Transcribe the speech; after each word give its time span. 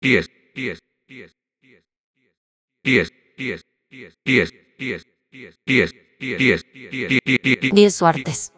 10, 0.00 0.26
10, 0.54 0.78
10, 1.08 1.32
10, 1.58 1.82
10, 2.84 3.10
10, 3.36 3.62
10, 3.90 4.14
10, 4.24 4.52
10, 4.78 5.04
10, 5.66 5.94
10, 6.38 6.64
10, 6.78 7.22
10, 7.42 7.72
10 7.72 7.94
suertes. 7.94 8.52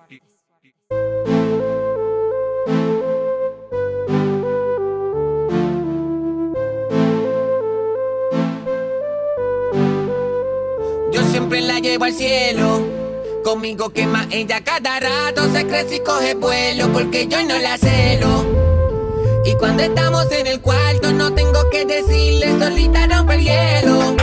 Yo 11.10 11.22
siempre 11.30 11.62
la 11.62 11.78
llevo 11.78 12.04
al 12.04 12.12
cielo. 12.12 12.86
Conmigo 13.42 13.88
quema 13.90 14.28
ella 14.30 14.62
cada 14.62 15.00
rato. 15.00 15.50
Se 15.50 15.66
crece 15.66 15.96
y 15.96 16.00
coge 16.00 16.34
vuelo 16.34 16.92
porque 16.92 17.26
yo 17.26 17.42
no 17.44 17.58
la 17.58 17.78
celo. 17.78 18.49
Y 19.44 19.54
cuando 19.54 19.82
estamos 19.82 20.30
en 20.32 20.46
el 20.46 20.60
cuarto, 20.60 21.12
no 21.12 21.32
tengo 21.32 21.68
que 21.70 21.84
decirle, 21.84 22.58
solita 22.58 23.06
rompe 23.06 23.34
el 23.34 23.44
hielo. 23.44 24.16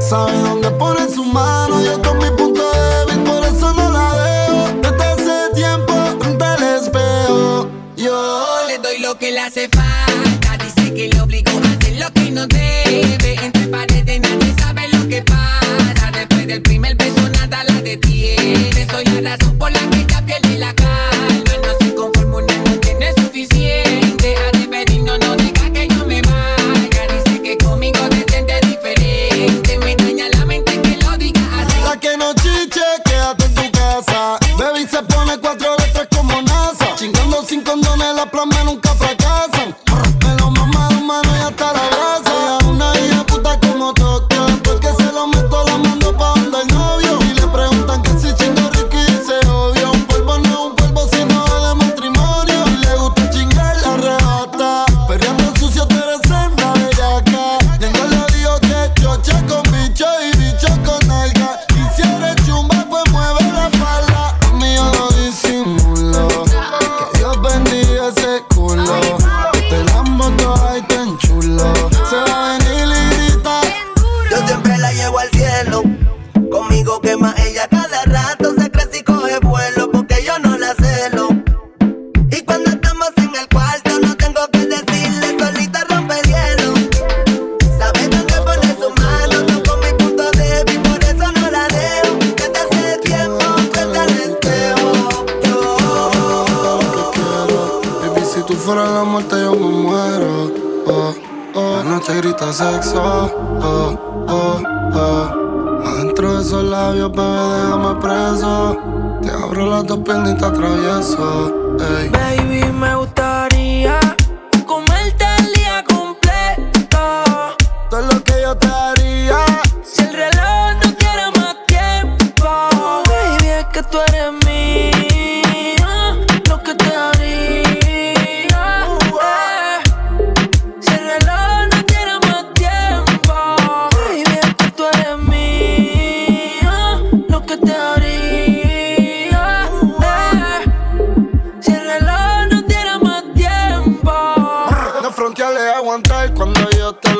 Sabe 0.00 0.32
dónde 0.38 0.70
pone 0.72 1.08
su 1.08 1.24
mano, 1.24 1.82
yo 1.82 2.00
con 2.02 2.18
mi 2.18 2.30
punto 2.36 2.62
débil, 2.72 3.24
por 3.24 3.44
eso 3.44 3.72
no 3.72 3.90
la 3.90 4.12
dejo. 4.22 4.68
Desde 4.82 5.04
hace 5.04 5.54
tiempo 5.54 5.94
frente 6.20 6.44
al 6.44 6.62
espejo. 6.62 7.70
Yo 7.96 8.56
le 8.68 8.78
doy 8.78 8.98
lo 8.98 9.18
que 9.18 9.32
le 9.32 9.40
hace 9.40 9.68
falta. 9.70 10.58
Dice 10.62 10.92
que 10.92 11.08
le 11.08 11.20
obligo 11.20 11.50
a 11.50 11.72
hacer 11.72 11.96
lo 11.98 12.12
que 12.12 12.30
no 12.30 12.46
debe. 12.46 13.36
Entre 13.42 13.66
paredes 13.68 14.20
nadie 14.20 14.54
sabe 14.58 14.88
lo 14.88 15.08
que 15.08 15.22
pasa. 15.22 16.10
Después 16.12 16.46
del 16.46 16.60
primer 16.62 16.96
beso 16.96 17.28
nada 17.30 17.64
la 17.64 17.80
detiene. 17.80 18.86
Soy 18.90 19.04
la 19.22 19.36
razón 19.36 19.56
por 19.56 19.72
la 19.72 19.80
que 19.90 20.00
ella 20.00 20.22
pierde 20.26 20.58
la 20.58 20.74
calma. 20.74 21.23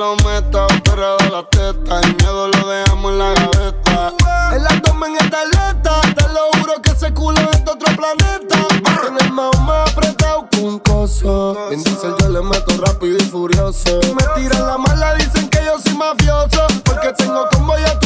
Lo 0.04 0.16
meta. 0.16 0.66
Pero 0.84 1.16
de 1.16 1.30
la 1.30 1.42
teta, 1.48 2.00
el 2.00 2.16
miedo 2.16 2.48
lo 2.48 2.68
dejamos 2.68 3.12
en 3.12 3.18
la 3.18 3.32
gaveta. 3.34 4.12
El 4.54 4.66
abdomen 4.66 5.16
está 5.20 5.40
alerta, 5.40 6.00
te 6.14 6.28
lo 6.28 6.42
juro 6.58 6.82
que 6.82 6.90
ese 6.90 7.12
culo 7.12 7.40
es 7.52 7.64
de 7.64 7.70
otro 7.70 7.96
planeta. 7.96 8.56
Tiene 9.00 9.18
el 9.20 9.32
más 9.32 9.58
más 9.60 9.90
apretado 9.90 10.48
que 10.50 10.60
un 10.60 10.78
coso. 10.78 11.56
Bien 11.68 11.82
dice 11.82 12.08
yo 12.20 12.28
le 12.28 12.42
meto 12.42 12.74
rápido 12.84 13.16
y 13.16 13.24
furioso. 13.24 14.00
Me 14.14 14.24
tiran 14.40 14.66
la 14.66 14.78
mala, 14.78 15.14
dicen 15.14 15.48
que 15.48 15.64
yo 15.64 15.78
soy 15.82 15.94
mafioso. 15.94 16.66
Porque 16.84 17.12
tengo 17.16 17.46
como 17.52 17.76
ya 17.78 17.98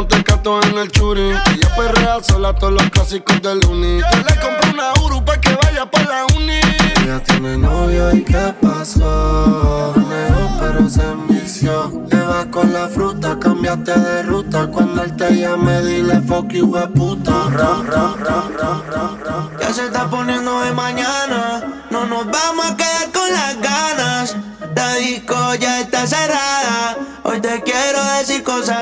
como 0.00 0.06
tecato 0.06 0.62
en 0.62 0.78
el 0.78 0.90
churi. 0.90 1.30
Ella 1.30 1.76
perrea 1.76 2.22
sola 2.22 2.54
todos 2.54 2.72
los 2.72 2.90
clásicos 2.90 3.42
del 3.42 3.64
uni. 3.66 3.98
Yo 3.98 4.18
le 4.18 4.40
compré 4.40 4.70
una 4.72 4.92
Uru 5.04 5.24
pa' 5.24 5.38
que 5.38 5.54
vaya 5.62 5.90
pa' 5.90 6.02
la 6.04 6.26
uni. 6.36 6.60
Ella 7.02 7.22
tiene 7.22 7.58
novio 7.58 8.14
y 8.14 8.22
¿qué 8.22 8.54
pasó? 8.60 9.94
Negó 9.96 10.50
pero 10.58 10.88
se 10.88 11.02
envició. 11.02 12.04
Le 12.10 12.20
vas 12.22 12.46
con 12.46 12.72
la 12.72 12.88
fruta, 12.88 13.38
cambiaste 13.38 13.98
de 13.98 14.22
ruta. 14.22 14.66
Cuando 14.68 15.02
él 15.02 15.16
te 15.16 15.36
llame, 15.36 15.82
dile 15.82 16.20
fuck 16.22 16.50
you, 16.50 16.72
puta. 16.94 17.48
Ra, 17.50 17.82
ra. 17.82 18.14
Ya 19.60 19.72
se 19.72 19.86
está 19.86 20.08
poniendo 20.08 20.60
de 20.60 20.72
mañana. 20.72 21.84
No 21.90 22.06
nos 22.06 22.24
vamos 22.24 22.70
a 22.70 22.76
quedar 22.76 23.10
con 23.12 23.30
las 23.30 23.60
ganas. 23.60 24.36
La 24.74 24.94
disco 24.94 25.54
ya 25.56 25.80
está 25.80 26.06
cerrada. 26.06 26.96
Hoy 27.22 27.38
te 27.42 27.62
quiero 27.62 28.02
decir 28.18 28.42
cosas 28.42 28.79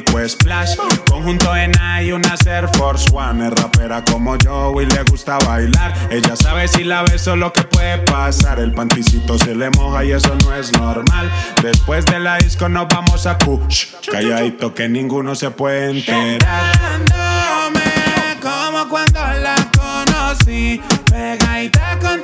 splash. 0.00 0.76
Conjunto 1.08 1.54
en 1.56 1.72
y 2.02 2.12
una 2.12 2.34
Air 2.46 2.68
Force 2.76 3.08
One. 3.12 3.46
Es 3.46 3.54
rapera 3.54 4.04
como 4.04 4.36
yo 4.36 4.80
y 4.80 4.86
le 4.86 5.02
gusta 5.04 5.38
bailar. 5.38 5.94
Ella 6.10 6.36
sabe 6.36 6.68
si 6.68 6.84
la 6.84 7.02
beso 7.02 7.36
lo 7.36 7.52
que 7.52 7.62
puede 7.62 7.98
pasar. 7.98 8.58
El 8.58 8.72
panticito 8.72 9.38
se 9.38 9.54
le 9.54 9.70
moja 9.70 10.04
y 10.04 10.12
eso 10.12 10.34
no 10.44 10.54
es 10.54 10.72
normal. 10.72 11.30
Después 11.62 12.04
de 12.06 12.20
la 12.20 12.38
disco 12.38 12.68
nos 12.68 12.88
vamos 12.88 13.26
a 13.26 13.38
Kush. 13.38 13.92
Calladito 14.10 14.74
que 14.74 14.88
ninguno 14.88 15.34
se 15.34 15.50
puede 15.50 15.90
enterar. 15.90 16.74
como 18.40 18.88
cuando 18.88 19.20
la 19.20 19.56
conocí. 19.76 20.80
Pegadita 21.10 21.98
contra 22.00 22.23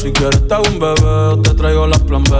Si 0.00 0.12
quieres 0.12 0.46
te 0.46 0.54
hago 0.54 0.64
un 0.68 0.78
bebé, 0.78 1.42
te 1.42 1.54
traigo 1.54 1.86
las 1.86 1.98
plan 2.00 2.22
B. 2.24 2.36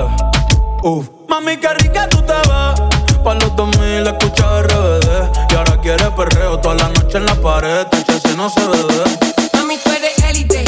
Uf. 0.84 1.08
Mami, 1.28 1.56
qué 1.56 1.74
rica 1.74 2.08
tú 2.08 2.18
te 2.18 2.32
ves. 2.32 3.22
Pa' 3.24 3.34
los 3.34 3.56
2000 3.56 4.06
escucha 4.06 4.62
RBD. 4.62 5.50
Y 5.50 5.54
ahora 5.56 5.80
quieres 5.80 6.08
perreo 6.16 6.58
toda 6.60 6.76
la 6.76 6.88
noche 6.88 7.18
en 7.18 7.26
la 7.26 7.34
pared. 7.34 7.84
Tache, 7.86 8.20
si 8.20 8.36
no 8.36 8.48
se 8.48 8.60
bebe. 8.60 9.04
Mami, 9.54 9.76
tú 9.78 9.90
eres 9.90 10.18
élite, 10.30 10.64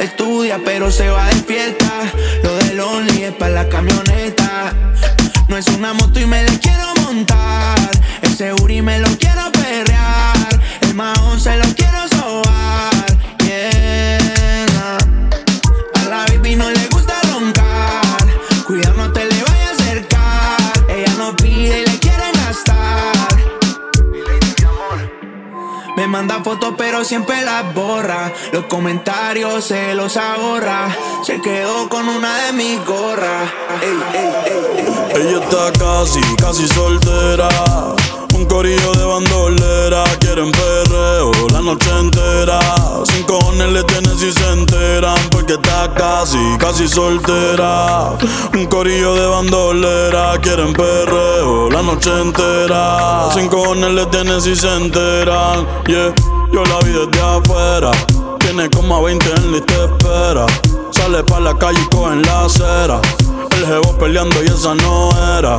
Estudia, 0.00 0.60
pero 0.64 0.90
se 0.90 1.08
va 1.08 1.26
de 1.26 1.36
fiesta. 1.42 1.90
Lo 2.42 2.56
del 2.56 2.80
Only 2.80 3.24
es 3.24 3.32
para 3.32 3.52
la 3.52 3.68
camioneta. 3.68 4.72
No 5.48 5.56
es 5.56 5.66
una 5.68 5.92
moto 5.92 6.20
y 6.20 6.26
me 6.26 6.42
la 6.42 6.52
quiero 6.58 6.94
montar. 7.02 7.78
El 8.22 8.54
Uri 8.62 8.80
me 8.80 8.98
lo 8.98 9.08
quiero 9.18 9.52
perrear. 9.52 10.60
El 10.80 10.94
mahón 10.94 11.38
se 11.38 11.56
lo 11.58 11.64
quiero 11.74 12.08
sobar. 12.08 12.99
Manda 26.20 26.44
fotos 26.44 26.74
pero 26.76 27.02
siempre 27.02 27.42
las 27.46 27.72
borra. 27.72 28.30
Los 28.52 28.66
comentarios 28.66 29.64
se 29.64 29.94
los 29.94 30.18
ahorra. 30.18 30.94
Se 31.24 31.40
quedó 31.40 31.88
con 31.88 32.06
una 32.08 32.44
de 32.44 32.52
mis 32.52 32.84
gorras. 32.84 33.50
Ey, 33.80 33.98
ey, 34.12 34.32
ey. 34.44 35.22
Ella 35.22 35.40
está 35.40 35.72
casi, 35.78 36.20
casi 36.36 36.68
soltera. 36.68 37.48
Un 38.40 38.46
corillo 38.46 38.92
de 38.92 39.04
bandolera, 39.04 40.02
quieren 40.18 40.50
perreo 40.50 41.30
la 41.52 41.60
noche 41.60 41.90
entera. 41.90 42.58
Sin 43.04 43.22
cojones 43.24 43.70
le 43.70 43.84
tienen 43.84 44.18
si 44.18 44.32
se 44.32 44.50
enteran, 44.50 45.18
porque 45.30 45.52
está 45.52 45.92
casi, 45.92 46.38
casi 46.58 46.88
soltera. 46.88 48.16
Un 48.54 48.64
corillo 48.64 49.14
de 49.14 49.26
bandolera, 49.26 50.38
quieren 50.40 50.72
perreo 50.72 51.68
la 51.68 51.82
noche 51.82 52.10
entera. 52.18 53.28
Sin 53.34 53.46
cojones 53.48 53.90
le 53.90 54.06
tienen 54.06 54.40
si 54.40 54.56
se 54.56 54.74
enteran, 54.74 55.66
yeah. 55.86 56.14
Yo 56.50 56.64
la 56.64 56.78
vi 56.78 56.92
desde 56.92 57.20
afuera. 57.20 57.90
Tiene 58.38 58.70
como 58.70 58.96
a 58.96 59.02
20 59.02 59.34
en 59.34 59.54
y 59.56 59.60
te 59.60 59.84
espera. 59.84 60.46
Sale 60.92 61.22
pa' 61.24 61.40
la 61.40 61.54
calle 61.58 61.78
y 61.78 61.94
coge 61.94 62.16
la 62.16 62.46
acera. 62.46 63.02
El 63.50 63.66
jevo 63.66 63.98
peleando 63.98 64.42
y 64.42 64.46
esa 64.46 64.74
no 64.76 65.10
era. 65.38 65.58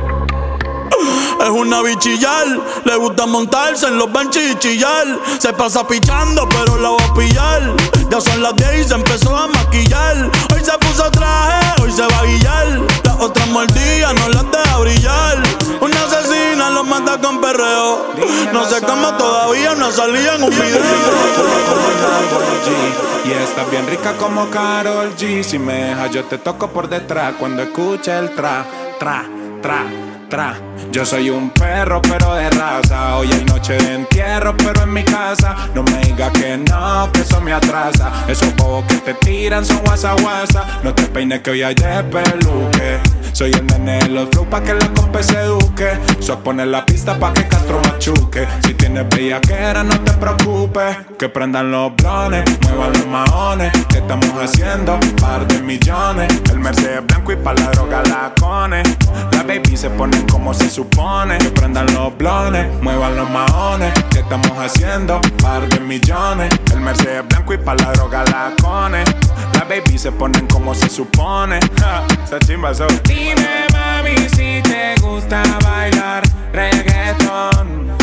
Es 1.41 1.49
una 1.49 1.81
bichillar, 1.81 2.45
le 2.85 2.95
gusta 2.97 3.25
montarse 3.25 3.87
en 3.87 3.97
los 3.97 4.11
benches 4.13 4.51
y 4.51 4.55
chillar. 4.59 5.07
Se 5.39 5.51
pasa 5.53 5.87
pichando, 5.87 6.47
pero 6.47 6.77
la 6.77 6.91
va 6.91 7.03
a 7.03 7.13
pillar. 7.15 7.75
Ya 8.11 8.21
son 8.21 8.43
las 8.43 8.55
10 8.55 8.85
y 8.85 8.87
se 8.87 8.93
empezó 8.93 9.35
a 9.35 9.47
maquillar. 9.47 10.29
Hoy 10.53 10.61
se 10.63 10.77
puso 10.77 11.09
traje, 11.09 11.81
hoy 11.81 11.91
se 11.91 12.03
va 12.03 12.19
a 12.19 12.25
guillar. 12.25 12.67
Las 13.03 13.15
otras 13.19 13.47
mordidas 13.47 14.13
no 14.13 14.29
las 14.29 14.51
deja 14.51 14.77
brillar. 14.77 15.43
Una 15.81 16.03
asesina 16.03 16.69
lo 16.69 16.83
manda 16.83 17.19
con 17.19 17.41
perreo. 17.41 18.05
No 18.53 18.63
sé 18.65 18.79
cómo 18.81 19.11
todavía 19.15 19.73
no 19.73 19.91
salía 19.91 20.35
en 20.35 20.43
un 20.43 20.51
video. 20.51 20.81
Y 23.25 23.31
estás 23.31 23.71
bien 23.71 23.87
rica 23.87 24.15
como 24.17 24.47
Carol 24.51 25.15
G. 25.15 25.41
Si 25.41 25.57
me 25.57 25.73
dejas, 25.85 26.11
yo 26.11 26.23
te 26.25 26.37
toco 26.37 26.67
por 26.69 26.87
detrás 26.87 27.33
cuando 27.39 27.63
escuche 27.63 28.15
el 28.15 28.35
tra, 28.35 28.63
tra, 28.99 29.25
tra, 29.61 29.85
Yo 30.93 31.05
soy 31.05 31.29
un 31.29 31.49
perro, 31.49 32.01
pero 32.01 32.35
de 32.35 32.49
raza. 32.51 33.17
Hoy 33.17 33.29
hay 33.33 33.43
noche 33.43 33.73
de 33.73 33.95
entierro, 33.95 34.55
pero 34.55 34.83
en 34.83 34.93
mi 34.93 35.03
casa. 35.03 35.57
No 35.75 35.83
me 35.83 35.97
digas 36.05 36.31
que 36.31 36.57
no, 36.57 37.11
que 37.11 37.19
eso 37.19 37.41
me 37.41 37.51
atrasa. 37.51 38.09
Esos 38.29 38.55
bobos 38.55 38.85
que 38.85 38.95
te 38.95 39.13
tiran 39.15 39.65
son 39.65 39.79
guasa 39.79 40.13
guasa. 40.13 40.79
No 40.83 40.93
te 40.93 41.03
peines 41.03 41.41
que 41.41 41.51
hoy 41.51 41.59
de 41.59 42.03
peluque. 42.05 42.99
Soy 43.33 43.51
el 43.51 43.65
nene 43.67 43.99
de 43.99 44.07
los 44.09 44.29
flow 44.29 44.45
pa' 44.45 44.61
que 44.61 44.73
la 44.73 44.87
compa 44.93 45.21
se 45.21 45.37
eduque. 45.37 45.99
So 46.19 46.39
poner 46.39 46.67
la 46.67 46.85
pista 46.85 47.17
pa' 47.19 47.33
que 47.33 47.47
Castro 47.47 47.81
machuque. 47.81 48.47
Si 48.65 48.73
tienes 48.73 49.09
bellaquera, 49.09 49.83
no 49.83 49.99
te 49.99 50.13
preocupes. 50.13 50.97
Que 51.17 51.27
prendan 51.27 51.71
los 51.71 51.93
blones, 51.95 52.43
muevan 52.61 52.93
los 52.93 53.07
maones. 53.07 53.71
¿Qué 53.89 53.97
estamos 53.97 54.31
haciendo? 54.41 54.97
Par 55.19 55.45
de 55.47 55.61
millones. 55.61 56.27
El 56.51 56.59
Mercedes 56.59 57.05
blanco 57.05 57.33
y 57.33 57.35
pa' 57.35 57.53
la 57.53 57.69
droga 57.71 58.01
la 58.03 58.33
cone. 58.39 58.83
La 59.31 59.43
baby 59.43 59.75
se 59.75 59.89
ponen 59.89 60.20
como 60.29 60.53
se 60.53 60.69
supone. 60.69 61.37
Que 61.37 61.49
prendan 61.49 61.93
los 61.93 62.15
blones, 62.17 62.67
muevan 62.81 63.15
los 63.15 63.29
maones. 63.29 63.93
¿Qué 64.09 64.19
estamos 64.19 64.51
haciendo? 64.57 65.21
Par 65.41 65.67
de 65.67 65.79
millones. 65.79 66.49
El 66.73 66.81
Mercedes 66.81 67.27
blanco 67.27 67.53
y 67.53 67.57
pa' 67.57 67.75
la 67.75 67.91
droga 67.93 68.23
la 68.25 68.53
cone. 68.61 69.03
La 69.53 69.65
baby 69.65 69.97
se 69.97 70.11
ponen 70.11 70.47
como 70.47 70.73
se 70.73 70.89
supone. 70.89 71.59
Ja, 71.79 72.03
esa 72.23 72.39
chimba 72.39 72.73
so. 72.73 72.87
Dime 73.03 73.67
mami 73.71 74.17
si 74.29 74.61
te 74.61 74.95
gusta 75.01 75.43
bailar 75.63 76.23
reggaeton. 76.53 78.00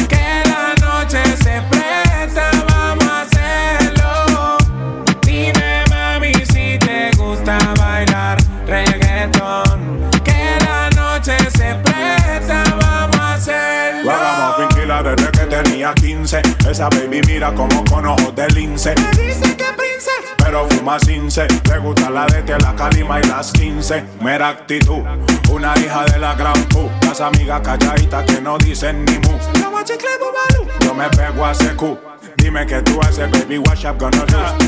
15. 16.28 16.42
Esa 16.70 16.90
baby 16.90 17.22
mira 17.26 17.54
como 17.54 17.82
con 17.86 18.04
ojos 18.04 18.34
de 18.36 18.46
lince. 18.48 18.94
Me 19.16 19.22
dice 19.22 19.56
que 19.56 19.64
princesa 19.64 20.34
pero 20.36 20.68
fuma 20.68 21.00
cince. 21.00 21.46
Le 21.70 21.78
gusta 21.78 22.10
la 22.10 22.26
de 22.26 22.58
la 22.58 22.74
calima 22.76 23.18
y 23.18 23.22
las 23.28 23.50
15. 23.52 24.04
Mera 24.20 24.50
actitud, 24.50 25.02
una 25.50 25.72
hija 25.78 26.04
de 26.04 26.18
la 26.18 26.34
gran 26.34 26.62
pu. 26.64 26.90
Las 27.02 27.22
amigas 27.22 27.62
calladitas 27.62 28.24
que 28.26 28.42
no 28.42 28.58
dicen 28.58 29.06
ni 29.06 29.12
mu. 29.18 29.38
Yo 30.80 30.94
me 30.94 31.08
pego 31.08 31.46
a 31.46 31.54
secu. 31.54 31.98
Dime 32.36 32.66
que 32.66 32.82
tú 32.82 33.00
haces, 33.00 33.30
baby, 33.30 33.58
wash 33.58 33.86
up 33.86 33.98
gonna. 33.98 34.24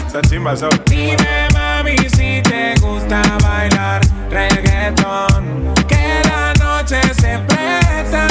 Esa 0.07 0.23
chimba 0.23 0.57
so. 0.57 0.69
Dime, 0.87 1.49
mami, 1.53 1.97
si 2.09 2.41
te 2.41 2.75
gusta 2.81 3.21
bailar 3.43 4.01
reggaeton. 4.31 5.75
Que 5.87 6.23
la 6.25 6.55
noche 6.55 7.01
se 7.21 7.39
presta, 7.39 8.27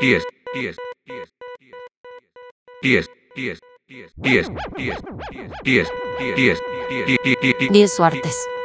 10, 0.00 0.22
10, 0.54 0.76
10, 1.06 1.26
10, 2.82 3.08
10, 3.34 3.58
10, 3.58 3.58
10, 3.88 4.12
10, 4.16 4.54
10, 4.84 5.04
10, 5.64 5.86
10, 6.36 6.36
10, 6.36 6.58
10, 7.24 7.68
10, 7.72 8.20
10, 8.22 8.57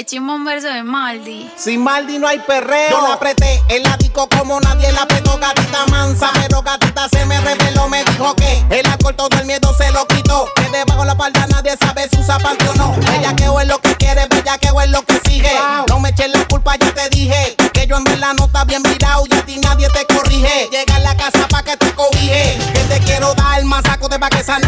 chimba 0.00 0.34
un 0.34 0.44
verso 0.44 0.68
de 0.68 0.82
Maldi. 0.82 1.50
Sin 1.54 1.84
Maldi 1.84 2.18
no 2.18 2.26
hay 2.26 2.38
perreo. 2.38 3.02
La 3.02 3.12
apreté 3.12 3.60
el 3.68 3.84
disco 3.98 4.26
como 4.28 4.58
nadie 4.60 4.90
la 4.90 5.02
apretó. 5.02 5.38
Gatita 5.38 5.86
mansa, 5.90 6.30
pero 6.34 6.62
gatita 6.62 7.08
se 7.10 7.26
me 7.26 7.38
reveló. 7.40 7.88
Me 7.88 8.02
dijo 8.04 8.34
que 8.34 8.64
el 8.70 8.86
alcohol 8.86 9.14
todo 9.14 9.28
el 9.38 9.44
miedo 9.44 9.74
se 9.76 9.90
lo 9.92 10.06
quitó. 10.06 10.48
Que 10.56 10.70
debajo 10.70 11.04
la 11.04 11.14
palda 11.14 11.46
nadie 11.48 11.76
sabe 11.78 12.08
si 12.10 12.18
usa 12.18 12.38
panty 12.38 12.66
o 12.68 12.74
no. 12.74 12.96
Ella 13.12 13.36
que 13.36 13.44
es 13.44 13.68
lo 13.68 13.78
que 13.80 13.94
quiere, 13.96 14.26
bella 14.30 14.56
que 14.56 14.68
es 14.68 14.90
lo 14.90 15.02
que 15.02 15.20
sigue. 15.28 15.52
No 15.88 16.00
me 16.00 16.08
eches 16.08 16.30
la 16.30 16.42
culpa, 16.48 16.74
ya 16.76 16.92
te 16.94 17.10
dije. 17.10 17.54
Que 17.74 17.86
yo 17.86 17.96
en 17.96 18.04
verdad 18.04 18.32
no 18.38 18.46
está 18.46 18.64
bien 18.64 18.82
virado 18.82 19.24
y 19.30 19.34
a 19.34 19.44
ti 19.44 19.58
nadie 19.58 19.88
te 19.90 20.06
corrige. 20.14 20.68
Llega 20.70 20.96
a 20.96 21.00
la 21.00 21.16
casa 21.16 21.46
pa' 21.48 21.62
que 21.62 21.76
te 21.76 21.92
cobije. 21.92 22.58
Que 22.72 22.80
te 22.84 22.98
quiero 23.00 23.34
dar 23.34 23.62
más 23.64 23.82
saco 23.84 24.08
de 24.08 24.18
pa' 24.18 24.30
que 24.30 24.38
esa 24.38 24.58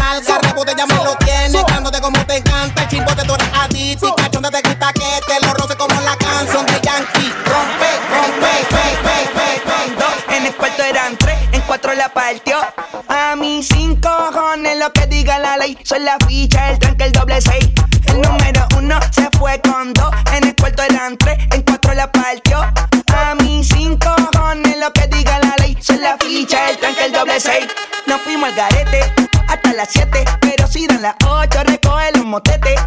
Son 15.83 16.03
la 16.03 16.17
ficha, 16.27 16.71
el 16.71 16.79
tranque, 16.79 17.05
el 17.05 17.11
doble 17.11 17.41
seis 17.41 17.69
El 18.07 18.21
número 18.21 18.67
uno 18.77 18.99
se 19.11 19.29
fue 19.37 19.59
con 19.61 19.93
dos. 19.93 20.11
En 20.33 20.47
el 20.47 20.55
cuarto 20.55 20.83
eran 20.83 21.17
tres, 21.17 21.37
en 21.51 21.61
cuatro 21.61 21.93
la 21.93 22.11
partió. 22.11 22.59
A 23.17 23.35
mis 23.35 23.67
cinco 23.67 24.13
cojones 24.33 24.77
lo 24.77 24.91
que 24.91 25.07
diga 25.07 25.39
la 25.39 25.55
ley. 25.59 25.77
Son 25.81 26.01
la 26.01 26.17
ficha, 26.17 26.69
el 26.69 26.77
tranque, 26.77 27.05
el 27.05 27.11
doble 27.11 27.39
6. 27.39 27.65
Nos 28.07 28.21
fuimos 28.21 28.49
al 28.49 28.55
garete 28.55 28.99
hasta 29.47 29.73
las 29.73 29.89
7. 29.91 30.25
Pero 30.41 30.67
si 30.67 30.85
dan 30.87 31.01
las 31.01 31.15
8, 31.25 31.63
recoge 31.63 32.11
los 32.15 32.25
motetes. 32.25 32.79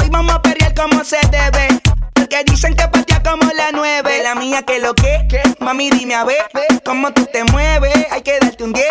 Hoy 0.00 0.08
vamos 0.10 0.34
a 0.34 0.42
perrear 0.42 0.74
como 0.74 1.02
se 1.04 1.18
debe. 1.30 1.80
Porque 2.14 2.44
dicen 2.44 2.74
que 2.74 2.86
patea 2.86 3.22
como 3.22 3.50
la 3.52 3.70
9. 3.72 4.22
La 4.22 4.34
mía 4.34 4.62
que 4.62 4.78
lo 4.78 4.94
que. 4.94 5.26
Mami, 5.60 5.90
dime 5.90 6.14
a 6.14 6.24
ver 6.24 6.46
cómo 6.84 7.12
tú 7.12 7.26
te 7.32 7.44
mueves. 7.44 8.06
Hay 8.10 8.22
que 8.22 8.38
darte 8.38 8.64
un 8.64 8.72
10. 8.72 8.86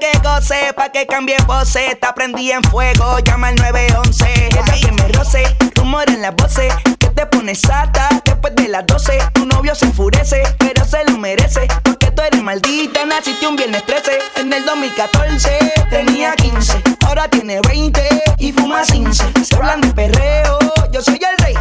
Que 0.00 0.16
goce, 0.22 0.72
pa' 0.74 0.90
que 0.90 1.06
cambie 1.06 1.36
voces. 1.46 1.98
Te 1.98 2.06
aprendí 2.06 2.52
en 2.52 2.62
fuego, 2.62 3.18
llama 3.18 3.48
al 3.48 3.56
911. 3.56 4.46
Ella 4.46 4.62
que 4.80 4.92
me 4.92 5.08
roce, 5.08 5.42
rumor 5.74 6.08
en 6.08 6.22
las 6.22 6.36
voces. 6.36 6.72
Que 7.00 7.08
te 7.08 7.26
pones 7.26 7.62
sata 7.62 8.08
después 8.24 8.54
de 8.54 8.68
las 8.68 8.86
12. 8.86 9.18
Tu 9.32 9.44
novio 9.46 9.74
se 9.74 9.86
enfurece, 9.86 10.42
pero 10.58 10.84
se 10.84 11.04
lo 11.04 11.18
merece. 11.18 11.66
Porque 11.82 12.12
tú 12.12 12.22
eres 12.22 12.40
maldita, 12.40 13.04
naciste 13.06 13.44
un 13.48 13.56
viernes 13.56 13.84
13. 13.86 14.18
En 14.36 14.52
el 14.52 14.64
2014 14.64 15.72
tenía 15.90 16.36
15, 16.36 16.80
ahora 17.06 17.26
tiene 17.28 17.60
20 17.62 18.02
y 18.38 18.52
fuma 18.52 18.82
15. 18.82 19.24
Se 19.44 19.56
hablan 19.56 19.80
de 19.80 19.92
perreo, 19.92 20.58
yo 20.92 21.02
soy 21.02 21.18
el 21.18 21.44
rey. 21.44 21.54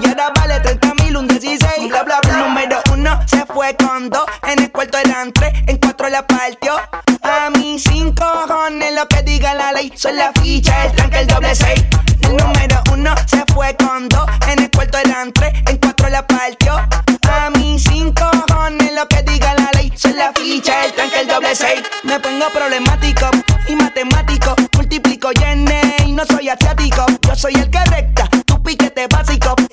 Y 0.00 0.08
ahora 0.08 0.32
vale 0.34 0.58
30 0.58 0.94
mil, 1.04 1.16
un 1.16 1.28
16. 1.28 1.88
Bla, 1.88 2.02
bla, 2.02 2.20
bla. 2.20 2.36
Número 2.36 2.80
uno 2.92 3.20
se 3.26 3.46
fue 3.46 3.76
con 3.76 4.10
dos. 4.10 4.24
En 4.48 4.58
el 4.58 4.72
cuarto 4.72 4.98
eran 4.98 5.32
tres, 5.32 5.52
en 5.68 5.76
cuatro 5.76 6.08
la 6.08 6.26
partió. 6.26 6.74
6. 9.80 9.92
Son 9.96 10.16
la 10.16 10.32
ficha, 10.42 10.84
el 10.84 10.92
tranque, 10.92 11.20
el 11.20 11.26
doble 11.26 11.54
6. 11.54 11.86
El 12.22 12.36
número 12.36 12.82
uno 12.92 13.14
se 13.26 13.42
fue 13.52 13.74
con 13.76 14.08
dos. 14.08 14.26
En 14.48 14.58
el 14.58 14.70
cuarto 14.70 14.98
eran 14.98 15.32
tres, 15.32 15.52
en 15.68 15.76
cuatro 15.78 16.08
la 16.10 16.26
partió. 16.26 16.74
A 17.32 17.50
mis 17.50 17.84
cinco 17.84 18.28
cojones 18.48 18.92
lo 18.92 19.06
que 19.08 19.22
diga 19.22 19.54
la 19.54 19.70
ley. 19.74 19.92
Son 19.96 20.16
la 20.16 20.32
ficha, 20.32 20.84
el 20.84 20.92
tranque, 20.92 21.20
el 21.20 21.28
doble 21.28 21.54
6. 21.54 21.82
Me 22.02 22.18
pongo 22.20 22.46
problemático 22.52 23.30
y 23.68 23.76
matemático. 23.76 24.54
Multiplico 24.76 25.30
y 25.32 26.08
y 26.08 26.12
no 26.12 26.24
soy 26.26 26.48
asiático. 26.48 27.06
Yo 27.22 27.34
soy 27.34 27.54
el 27.54 27.70
que 27.70 27.84
recta 27.84 28.39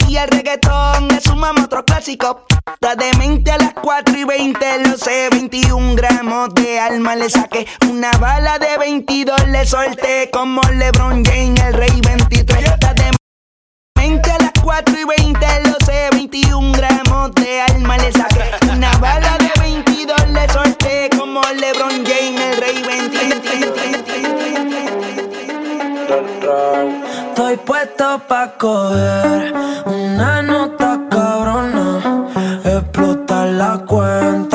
y 0.07 0.15
el 0.15 0.29
reggaetón 0.29 1.11
es 1.11 1.27
un 1.27 1.39
mamo 1.39 1.65
otro 1.65 1.83
clásico. 1.83 2.45
Está 2.73 2.95
demente 2.95 3.51
a 3.51 3.57
las 3.57 3.73
4 3.73 4.17
y 4.17 4.23
20, 4.23 4.87
lo 4.87 4.97
sé. 4.97 5.27
21 5.29 5.95
gramos 5.95 6.53
de 6.55 6.79
alma 6.79 7.15
le 7.15 7.29
saqué. 7.29 7.67
Una 7.89 8.11
bala 8.13 8.57
de 8.57 8.77
22 8.77 9.47
le 9.47 9.65
solté. 9.65 10.29
Como 10.31 10.61
LeBron 10.73 11.25
James, 11.25 11.61
el 11.61 11.73
rey 11.73 11.99
23. 12.01 12.63
Está 12.63 12.93
demente 12.93 14.31
a 14.31 14.37
las 14.39 14.53
4 14.63 14.95
y 14.97 15.03
20, 15.03 15.45
lo 15.63 15.75
sé. 15.85 16.09
21 16.11 16.71
gramos 16.71 17.35
de 17.35 17.61
alma 17.61 17.97
le 17.97 18.11
saqué. 18.13 18.51
Una 18.71 18.91
bala 18.99 19.37
de 19.39 19.51
22 19.61 20.29
le 20.29 20.49
solté. 20.49 21.09
Como 21.17 21.41
LeBron 21.41 22.05
James, 22.05 22.41
el 22.41 22.57
rey 22.61 22.81
23. 22.81 25.16
Estoy 26.09 27.57
puesto 27.65 28.21
pa' 28.29 28.53
coger 28.57 29.53
una 29.85 30.41
nota 30.41 31.01
cabrona, 31.09 32.29
explotar 32.63 33.47
la 33.49 33.83
cuenta 33.85 34.46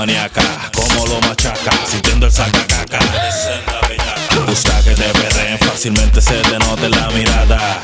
como 0.00 1.06
lo 1.06 1.20
machaca, 1.20 1.72
sintiendo 1.86 2.24
el 2.24 2.32
sacacaca. 2.32 2.98
Gusta 4.46 4.82
que 4.82 4.94
te 4.94 5.02
perreen, 5.02 5.58
fácilmente 5.58 6.22
se 6.22 6.40
te 6.40 6.58
nota 6.58 6.86
en 6.86 6.92
la 6.92 7.10
mirada. 7.10 7.82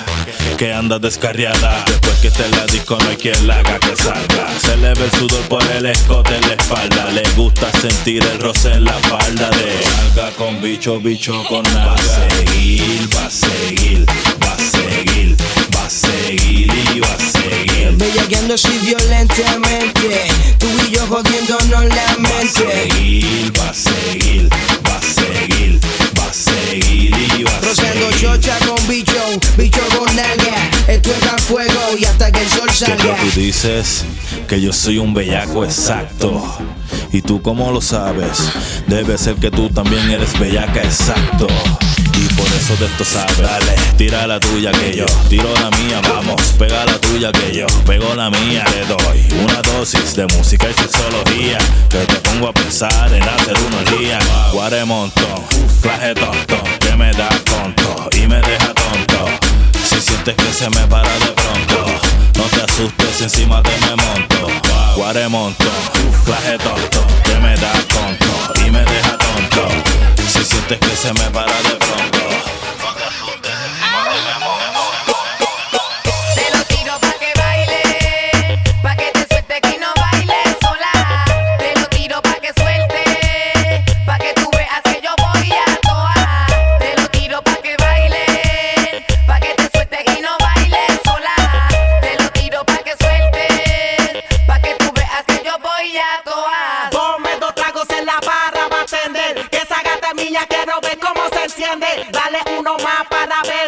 Que 0.56 0.72
andas 0.72 1.02
descarriada. 1.02 1.84
Después 1.86 2.14
que 2.20 2.28
esté 2.28 2.46
en 2.46 2.52
la 2.52 2.64
disco, 2.66 2.96
no 2.98 3.10
hay 3.10 3.16
quien 3.16 3.46
la 3.46 3.58
haga 3.58 3.78
que 3.78 3.94
salga. 3.96 4.48
Se 4.58 4.78
le 4.78 4.94
ve 4.94 5.04
el 5.04 5.10
sudor 5.10 5.42
por 5.42 5.62
el 5.72 5.84
escote 5.84 6.36
en 6.36 6.48
la 6.48 6.54
espalda. 6.54 7.10
Le 7.10 7.22
gusta 7.36 7.70
sentir 7.80 8.24
el 8.24 8.38
roce 8.40 8.72
en 8.72 8.84
la 8.84 8.94
falda 8.94 9.50
de 9.50 9.82
Salga 9.82 10.30
con 10.36 10.62
bicho, 10.62 10.98
bicho 10.98 11.44
con 11.44 11.64
nada. 11.64 11.88
Va 11.88 11.94
a 11.94 12.30
seguir, 12.30 13.08
va 13.14 13.26
a 13.26 13.30
seguir, 13.30 14.06
a 15.86 15.90
seguir, 15.90 16.68
va 16.68 16.76
a 16.76 16.78
seguir 16.78 16.94
y 16.96 17.00
va 17.00 17.08
a 17.14 17.18
seguir. 17.30 17.96
Bellaqueando 17.96 18.54
así 18.54 18.78
violentamente. 18.84 20.26
Tú 20.58 20.66
y 20.86 20.90
yo 20.94 21.06
jodiéndonos 21.06 21.84
la 21.86 21.94
Va 21.94 22.12
a 22.12 22.16
mente. 22.18 22.48
seguir, 22.52 23.52
va 23.58 23.70
a 23.70 23.74
seguir, 23.74 24.48
va 24.86 24.96
a 24.96 25.02
seguir, 25.02 25.80
va 26.18 26.24
a 26.26 26.32
seguir 26.32 27.16
y 27.38 27.42
va 27.44 27.50
a 27.56 27.60
Rociando 27.60 28.10
seguir. 28.12 28.28
chocha 28.28 28.58
con 28.66 28.88
bicho, 28.88 29.12
bicho 29.56 29.80
con 29.96 30.16
nalga. 30.16 30.70
Esto 30.88 31.10
es 31.10 31.22
a 31.32 31.38
fuego 31.38 31.80
y 31.98 32.04
hasta 32.04 32.32
que 32.32 32.42
el 32.42 32.48
sol 32.48 32.70
salga. 32.70 33.16
tú 33.16 33.40
dices 33.40 34.04
que 34.48 34.60
yo 34.60 34.72
soy 34.72 34.98
un 34.98 35.14
bellaco 35.14 35.64
exacto. 35.64 36.42
Y 37.12 37.22
tú 37.22 37.40
cómo 37.42 37.70
lo 37.72 37.80
sabes, 37.80 38.38
debe 38.86 39.16
ser 39.18 39.36
que 39.36 39.50
tú 39.50 39.68
también 39.70 40.10
eres 40.10 40.38
bellaca 40.38 40.82
exacto. 40.82 41.46
Eso 42.56 42.76
de 42.76 42.86
esto 42.86 43.04
sabes. 43.04 43.38
Dale, 43.38 43.74
tira 43.96 44.26
la 44.26 44.40
tuya 44.40 44.72
que 44.72 44.96
yo 44.96 45.06
tiro 45.28 45.52
la 45.54 45.70
mía. 45.76 46.00
Vamos, 46.08 46.40
pega 46.58 46.84
la 46.84 46.98
tuya 46.98 47.30
que 47.32 47.52
yo 47.52 47.66
pego 47.84 48.14
la 48.14 48.30
mía. 48.30 48.64
Le 48.72 48.86
doy 48.86 49.42
una 49.44 49.60
dosis 49.62 50.16
de 50.16 50.26
música 50.36 50.66
y 50.70 50.74
sexología. 50.74 51.58
Que 51.90 51.98
te 51.98 52.16
pongo 52.16 52.48
a 52.48 52.52
pensar 52.52 53.12
en 53.12 53.22
hacer 53.22 53.56
unos 53.66 53.98
días. 53.98 54.24
Guaremontón, 54.52 55.42
claje 55.82 56.14
tonto, 56.14 56.58
que 56.80 56.96
me 56.96 57.12
da 57.12 57.28
tonto 57.44 58.08
y 58.16 58.26
me 58.26 58.40
deja 58.40 58.72
tonto. 58.74 59.26
Si 59.84 60.00
sientes 60.00 60.34
que 60.34 60.52
se 60.52 60.68
me 60.70 60.86
para 60.88 61.12
de 61.18 61.32
pronto, 61.32 61.86
no 62.36 62.44
te 62.44 62.62
asustes, 62.62 63.20
encima 63.20 63.62
te 63.62 63.70
me 63.80 63.96
monto. 63.96 64.48
Guaremonto, 64.96 65.64
claje 66.24 66.58
tonto, 66.58 67.06
que 67.24 67.34
me 67.36 67.54
da 67.56 67.72
tonto 67.72 68.66
y 68.66 68.70
me 68.70 68.80
deja 68.80 69.10
tonto. 69.10 69.25
Si 70.28 70.44
sientes 70.44 70.78
que 70.78 70.96
se 70.96 71.12
me 71.12 71.30
para 71.30 71.52
de 71.62 71.76
pronto, 71.76 72.18
Dale 101.58 102.38
uno 102.58 102.76
más 102.84 103.06
para 103.08 103.40
ver 103.42 103.65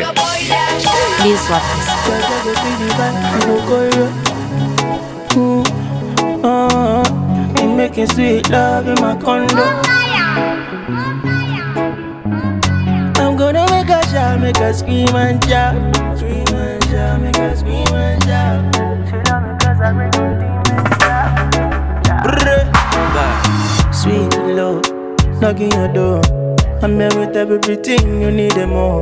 yo 0.00 0.12
voy 0.14 0.50
a 0.50 0.82
toa. 0.82 1.02
Please 1.18 1.40
swap 1.46 1.62
Uh, 6.44 7.02
I'm 7.58 7.76
making 7.76 8.06
sweet 8.08 8.48
love 8.50 8.88
in 8.88 8.94
my 9.00 9.14
condo. 9.16 9.62
I'm 13.20 13.36
gonna 13.36 13.64
make 13.70 13.88
a 13.88 14.02
shout, 14.10 14.40
make 14.40 14.56
her 14.56 14.72
scream 14.72 15.14
and 15.14 15.42
shout. 15.44 15.74
Scream 16.16 16.46
and 16.48 16.84
shout, 16.84 17.20
make 17.20 17.36
her 17.36 17.54
scream 17.56 17.86
and 17.94 18.22
shout. 18.24 18.74
She 19.08 19.16
love 19.30 19.42
me 19.44 19.54
'cause 19.60 19.80
I 19.80 19.92
bring 19.92 20.10
the 20.10 20.24
demons 20.40 21.02
Sweet 23.92 24.34
love, 24.58 24.82
knocking 25.40 25.70
your 25.72 25.88
door. 25.88 26.20
I'm 26.82 26.98
here 26.98 27.14
with 27.18 27.36
everything 27.36 28.20
you 28.20 28.30
need 28.32 28.56
and 28.56 28.72
more. 28.72 29.00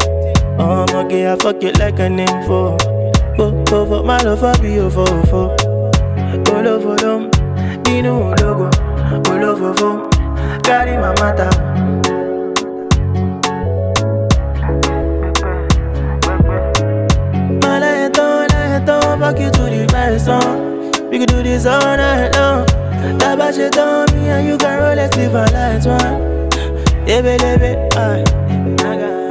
Oh, 0.63 0.85
I'm 0.87 1.07
okay, 1.07 1.33
I 1.33 1.37
fuck 1.37 1.63
you 1.63 1.73
like 1.73 1.99
an 1.99 2.21
info. 2.21 2.77
Oh, 3.39 3.65
oh, 3.73 3.95
oh, 3.95 4.03
my 4.03 4.21
love, 4.23 4.45
I'll 4.45 4.61
be 4.61 4.75
your 4.75 4.91
for, 4.91 5.07
for. 5.27 5.57
All 6.55 6.69
over 6.69 6.97
them, 6.97 7.31
you 7.89 8.03
know, 8.03 8.35
logo. 8.41 8.71
All 9.31 9.45
over 9.45 9.73
them, 9.73 10.61
carry 10.63 10.97
my 10.97 11.15
matter. 11.21 11.81
walk 19.31 19.41
you 19.41 19.51
to 19.51 19.63
the 19.63 20.19
song. 20.19 20.91
We 21.11 21.19
could 21.19 21.29
do 21.29 21.43
this 21.43 21.67
all 21.67 21.81
night 21.81 22.35
long. 22.35 22.67
That 23.19 23.39
bad 23.39 23.55
shit 23.55 23.79
on 23.79 24.07
me 24.15 24.29
and 24.29 24.47
you 24.49 24.59
can 24.59 24.79
roll 24.79 24.99
it 24.99 25.17
if 25.17 25.35
I 25.35 25.47
light 25.55 25.87
one. 25.87 27.07
Lebe 27.07 27.39
lebe, 27.43 27.77
aye. 27.97 28.25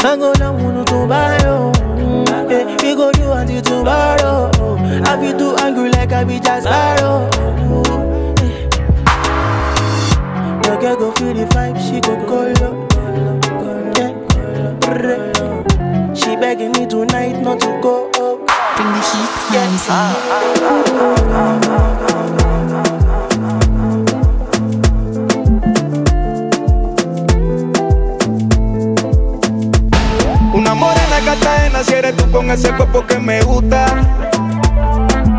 Mango 0.04 0.34
na 0.40 0.54
munu 0.54 0.79
tomorrow. 0.90 1.72
Oh. 1.76 2.50
Yeah, 2.50 2.66
we 2.82 2.96
go 2.96 3.12
do 3.12 3.32
until 3.32 3.62
tomorrow. 3.62 4.52
Oh. 4.56 4.78
I 5.06 5.16
be 5.22 5.38
too 5.38 5.56
angry 5.58 5.90
like 5.92 6.12
I 6.12 6.24
be 6.24 6.40
just 6.40 6.66
sparrow. 6.66 7.30
Oh. 7.34 8.34
Your 10.66 10.78
girl 10.82 10.96
go 10.98 11.12
feel 11.14 11.34
the 11.34 11.46
vibe, 11.54 11.78
she 11.86 12.02
go 12.02 12.16
colo. 12.26 12.70
Yeah. 13.98 14.14
She 16.14 16.36
begging 16.36 16.72
me 16.74 16.86
tonight 16.86 17.40
not 17.42 17.60
to 17.62 17.80
go 17.82 18.08
up. 18.08 18.40
Bring 18.76 18.92
the 18.94 19.02
heat, 19.10 19.32
Una 21.30 21.89
Cartagena, 31.30 31.84
si 31.84 31.94
eres 31.94 32.16
tú 32.16 32.32
con 32.32 32.50
ese 32.50 32.72
cuerpo 32.72 33.06
que 33.06 33.20
me 33.20 33.44
gusta. 33.44 33.86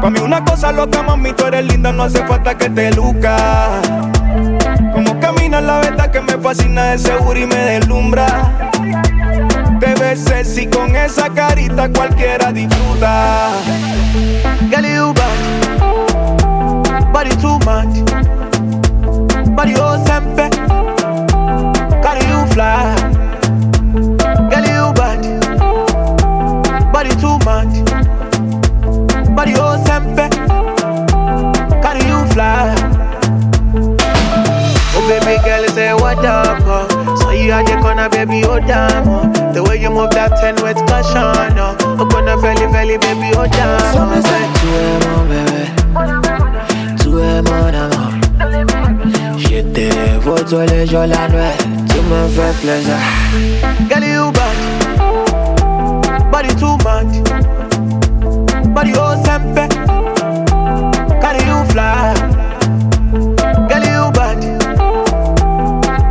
Pa' 0.01 0.09
mí 0.09 0.21
una 0.21 0.45
cosa 0.45 0.71
loca, 0.71 1.03
mami, 1.03 1.33
tú 1.33 1.47
eres 1.47 1.65
linda, 1.65 1.93
no 1.93 2.05
hace 2.05 2.25
falta 2.29 2.57
que 2.57 2.71
te 2.71 2.93
luca. 2.93 3.83
Como 4.93 5.19
caminas, 5.19 5.65
la 5.65 5.81
verdad 5.81 6.13
que 6.13 6.21
me 6.21 6.39
fascina 6.39 6.93
de 6.93 6.99
seguro 6.99 7.37
y 7.37 7.45
me 7.45 7.57
deslumbra. 7.57 8.71
Te 9.81 9.95
ves 9.95 10.21
sexy 10.21 10.69
con 10.69 10.95
esa 10.95 11.29
carita, 11.29 11.89
cualquiera 11.89 12.53
disfruta. 12.53 13.49
Girl, 14.71 14.87
you 14.87 15.13
bad, 15.13 17.13
body 17.13 17.35
too 17.39 17.59
much, 17.67 18.05
body 19.57 19.75
oh 19.75 19.99
sempe, 20.07 20.51
carry 22.01 22.25
you 22.29 22.47
fly. 22.53 23.20
Body 27.01 27.17
too 27.17 27.39
much, 27.47 27.73
body 29.35 29.55
oh 29.57 29.77
sempe, 29.87 30.29
carry 31.81 32.05
you 32.05 32.21
fly. 32.33 32.75
Oh 34.93 35.09
baby 35.09 35.39
girl, 35.43 35.65
say 35.69 35.95
what 35.95 36.23
up, 36.27 36.59
oh. 36.67 37.17
So 37.23 37.31
you 37.31 37.53
at 37.53 37.65
the 37.65 37.77
corner, 37.81 38.11
baby, 38.11 38.45
oh 38.45 38.61
damn, 38.61 39.09
oh. 39.09 39.53
The 39.55 39.63
way 39.63 39.81
you 39.81 39.89
move 39.89 40.11
that 40.11 40.37
ten 40.41 40.57
with 40.63 40.77
passion, 40.89 41.57
oh. 41.59 41.75
oh 41.81 42.05
the 42.05 42.37
belly, 42.43 42.67
belly, 42.71 42.99
baby, 42.99 43.33
oh 43.35 43.47
damn, 43.47 43.81
So 43.95 44.01
oh. 44.01 44.07
me 44.11 44.21
say, 44.21 44.45
tu 44.61 44.69
es 44.77 45.01
mon 45.09 45.25
bébé, 45.31 45.63
tu 47.01 47.09
es 47.19 47.41
mon 47.49 47.73
amour. 47.81 48.13
Je 49.39 49.63
te 49.63 49.89
vois 50.21 50.41
tous 50.45 50.61
les 50.71 50.87
jours 50.87 51.07
la 51.07 51.29
nuit, 51.29 51.57
tu 51.89 51.99
me 52.03 52.29
fais 52.29 52.53
plaisir. 52.61 53.01
Girl, 53.89 54.05
you 54.05 54.31
bad, 54.33 54.60
body 56.41 56.55
too 56.55 56.77
much, 56.85 57.23
body 58.75 58.93
oh 58.97 59.15
sempe, 59.23 59.69
carry 61.21 61.45
you 61.45 61.65
fly. 61.71 62.15
Girl, 63.69 63.85
you 63.85 64.11
bad, 64.13 64.41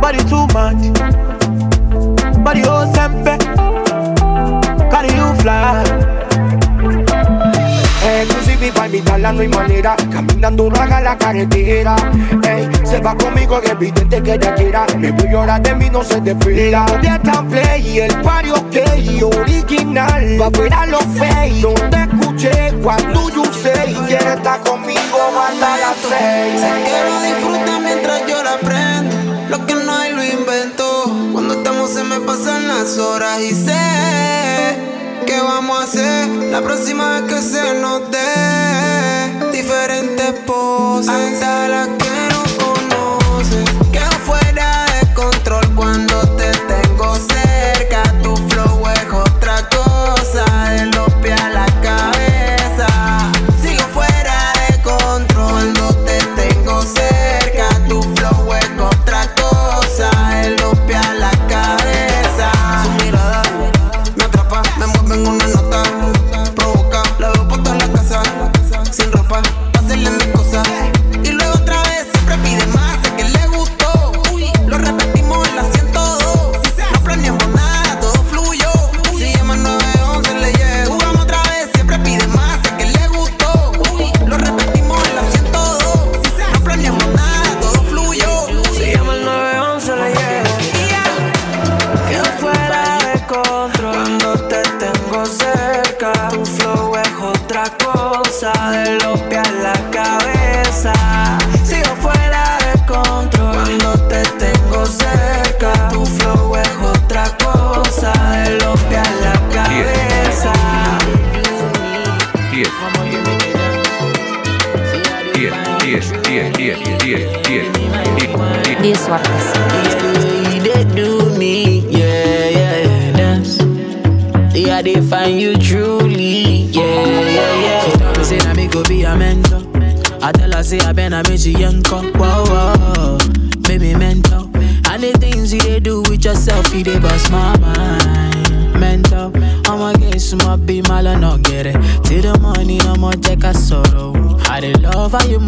body 0.00 0.18
too 0.30 0.46
much, 0.54 0.92
body 2.44 2.62
oh 2.64 2.86
sempe, 2.94 3.38
carry 4.92 5.08
you 5.16 5.34
fly. 5.42 5.99
Exclusive 8.60 8.72
para 8.74 8.86
invitarla 8.86 9.32
no 9.32 9.40
hay 9.40 9.48
manera. 9.48 9.96
Caminando 10.12 10.64
uno 10.64 10.78
haga 10.78 11.00
la 11.00 11.16
carretera. 11.16 11.96
Ey, 12.46 12.68
se 12.84 13.00
va 13.00 13.14
conmigo 13.16 13.58
es 13.62 13.70
evidente 13.70 14.22
que 14.22 14.34
ella 14.34 14.54
quiera. 14.54 14.86
Me 14.98 15.12
voy 15.12 15.28
a 15.28 15.32
llorar 15.32 15.62
de 15.62 15.74
mí 15.76 15.88
no 15.90 16.04
se 16.04 16.20
despega 16.20 16.84
La 16.84 16.92
novia 16.92 17.14
está 17.16 17.38
en 17.38 17.48
play 17.48 17.98
el 18.00 18.20
party 18.20 18.50
ok 18.50 19.34
Original, 19.38 20.40
va 20.40 20.50
fuera 20.50 20.86
lo 20.86 20.98
fake 20.98 21.62
No 21.62 21.74
te 21.74 22.02
escuché 22.02 22.74
cuando 22.82 23.30
yo 23.30 23.42
usé 23.42 23.72
Y 23.88 23.94
quiere 24.06 24.34
estar 24.34 24.60
conmigo 24.60 25.18
hasta 25.48 25.76
las 25.78 25.96
seis. 26.02 26.60
Sé 26.60 26.70
que 26.84 26.98
lo 27.08 27.20
disfruta 27.22 27.80
mientras 27.80 28.26
yo 28.26 28.42
la 28.42 28.58
prendo. 28.58 29.16
Lo 29.48 29.66
que 29.66 29.74
no 29.74 29.96
hay 29.96 30.12
lo 30.12 30.22
invento. 30.22 30.84
Cuando 31.32 31.54
estamos 31.54 31.90
se 31.90 32.04
me 32.04 32.20
pasan 32.20 32.68
las 32.68 32.98
horas 32.98 33.40
y 33.40 33.54
sé 33.54 33.79
la 36.50 36.60
próxima 36.62 37.20
vez 37.20 37.32
que 37.32 37.40
se 37.40 37.74
nos 37.80 38.10
dé 38.10 39.50
diferentes 39.52 40.32
poses. 40.46 41.08
Hasta 41.08 41.68
la 41.68 41.86
que 41.96 42.09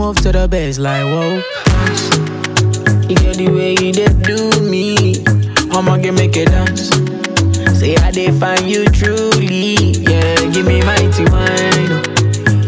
move 0.03 0.16
to 0.16 0.32
the 0.32 0.48
bass 0.48 0.78
like 0.78 1.05
whoa. 1.05 1.36
You 3.09 3.14
get 3.16 3.36
the 3.36 3.48
way 3.55 3.70
you 3.72 3.92
did 3.92 4.22
do 4.22 4.50
me. 4.68 5.22
I'ma 5.70 5.96
get 5.98 6.14
make 6.14 6.36
it 6.36 6.48
dance. 6.48 6.88
Say 7.78 7.94
I 7.96 8.11
dey 8.11 8.30
find 8.32 8.68
you 8.68 8.84
truly, 8.86 9.92
yeah. 10.03 10.34
Give 10.50 10.66
me 10.66 10.82
mighty 10.82 11.24
wine. 11.30 12.03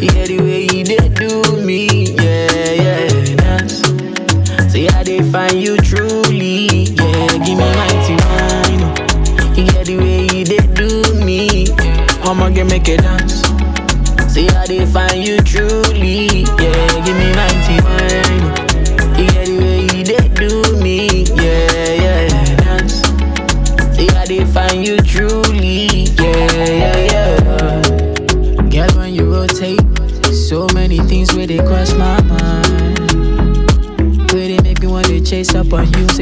You 0.01 0.11
get 0.11 0.28
the 0.28 0.39
way 0.43 0.62
you 0.62 0.85
did 0.85 1.14
do 1.14 1.43
me, 1.66 2.12
yeah, 2.14 2.72
yeah. 2.85 3.35
Dance. 3.37 3.82
Say 4.72 4.87
I 4.89 5.03
dey 5.03 5.22
find 5.32 5.61
you 5.61 5.76
truly, 5.78 6.85
yeah. 6.95 7.28
Give 7.45 7.59
me 7.59 7.68
mighty 7.80 8.14
wine. 8.22 8.82
You 9.57 9.64
get 9.72 9.87
the 9.87 9.97
way 9.99 10.22
you 10.39 10.45
did 10.45 10.74
do 10.74 11.24
me. 11.24 11.66
I'ma 12.22 12.51
get 12.51 12.66
make 12.66 12.89
it 12.89 13.01
dance. 13.03 13.43
Say 14.32 14.49
I 14.49 14.66
dey 14.66 14.85
find 14.87 15.22
you 15.24 15.39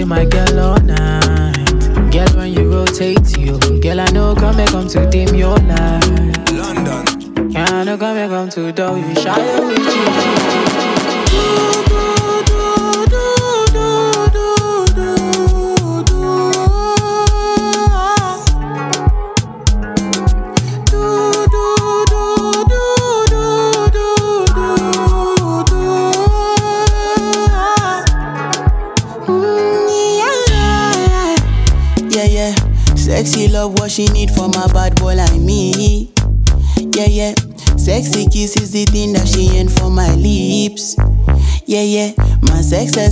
up 0.03 0.12
on 0.12 0.22
you, 0.22 0.24
say 0.24 0.24
my 0.24 0.24
girl 0.24 0.61
all 0.61 0.80
night. 0.80 2.12
Girl, 2.12 2.26
when 2.36 2.53
you 2.53 2.70
rotate 2.70 3.36
you, 3.38 3.59
girl, 3.80 4.00
I 4.00 4.07
know 4.12 4.34
come 4.34 4.59
and 4.59 4.68
come 4.68 4.88
to 4.88 5.09
dim 5.11 5.34
your 5.34 5.57
light. 5.57 6.50
London. 6.53 7.50
Yeah, 7.50 7.66
I 7.70 7.84
know 7.84 7.96
come 7.98 8.16
and 8.16 8.30
come 8.30 8.48
to 8.50 8.72
do 8.72 8.82
you 8.96 9.14
shy 9.16 9.61
with 9.61 9.78
you. 9.78 10.11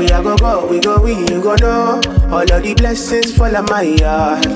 we 0.00 0.06
a 0.06 0.22
go 0.22 0.34
go, 0.38 0.66
we 0.66 0.80
go 0.80 0.98
we, 0.98 1.12
you 1.12 1.42
go 1.42 1.54
know. 1.56 2.00
All 2.32 2.40
of 2.40 2.62
the 2.62 2.74
blessings 2.74 3.36
fall 3.36 3.54
on 3.54 3.66
my 3.66 3.82
yard. 3.82 4.46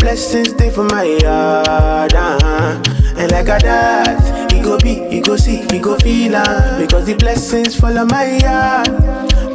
Blessings 0.00 0.50
stay 0.50 0.70
for 0.70 0.82
my 0.82 1.04
yard. 1.04 2.12
Uh-huh. 2.12 2.82
And 3.16 3.30
like 3.30 3.46
a 3.46 3.62
that, 3.62 4.50
he 4.52 4.60
go 4.60 4.76
be, 4.78 4.94
he 5.08 5.20
go 5.20 5.36
see, 5.36 5.62
he 5.70 5.78
go 5.78 5.96
feel 5.98 6.34
uh, 6.34 6.80
Because 6.80 7.06
the 7.06 7.14
blessings 7.14 7.78
fall 7.78 7.96
on 7.96 8.08
my 8.08 8.36
yard. 8.38 8.88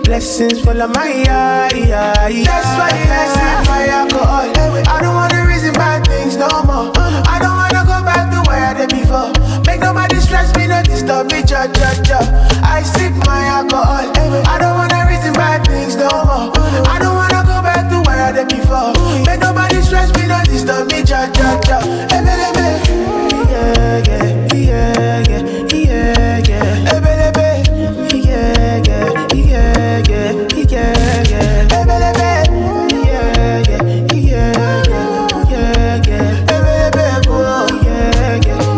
Blessings 0.05 0.61
fall 0.61 0.81
on 0.81 0.93
my 0.93 1.11
yard. 1.11 1.73
Yeah, 1.75 2.27
yeah. 2.29 2.45
That's 2.47 2.71
why 2.79 2.95
I 2.95 3.27
sip 3.35 3.67
my 3.67 3.87
alcohol. 3.87 4.47
I 4.87 5.01
don't 5.01 5.13
wanna 5.13 5.45
reason 5.45 5.73
bad 5.73 6.07
things 6.07 6.37
no 6.37 6.47
more. 6.63 6.93
I 6.95 7.35
don't 7.43 7.51
wanna 7.51 7.83
go 7.83 7.99
back 8.07 8.31
to 8.31 8.49
where 8.49 8.63
I 8.63 8.73
did 8.79 8.95
before. 8.95 9.35
Make 9.67 9.81
nobody 9.81 10.15
stress 10.21 10.55
me, 10.55 10.67
no 10.67 10.81
disturb 10.83 11.29
me, 11.33 11.41
cha 11.43 11.67
cha 11.67 11.91
cha. 12.07 12.19
I 12.63 12.81
sip 12.81 13.11
my 13.27 13.43
alcohol. 13.59 14.07
I 14.47 14.57
don't 14.59 14.76
disturb 20.57 20.91
me, 20.91 21.03
cha 21.03 21.29
cha 21.31 21.59
cha. 21.61 21.77
Oh, 37.29 37.67
yeah, 37.83 38.39
yeah, 38.41 38.77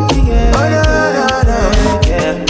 yeah. 2.07 2.45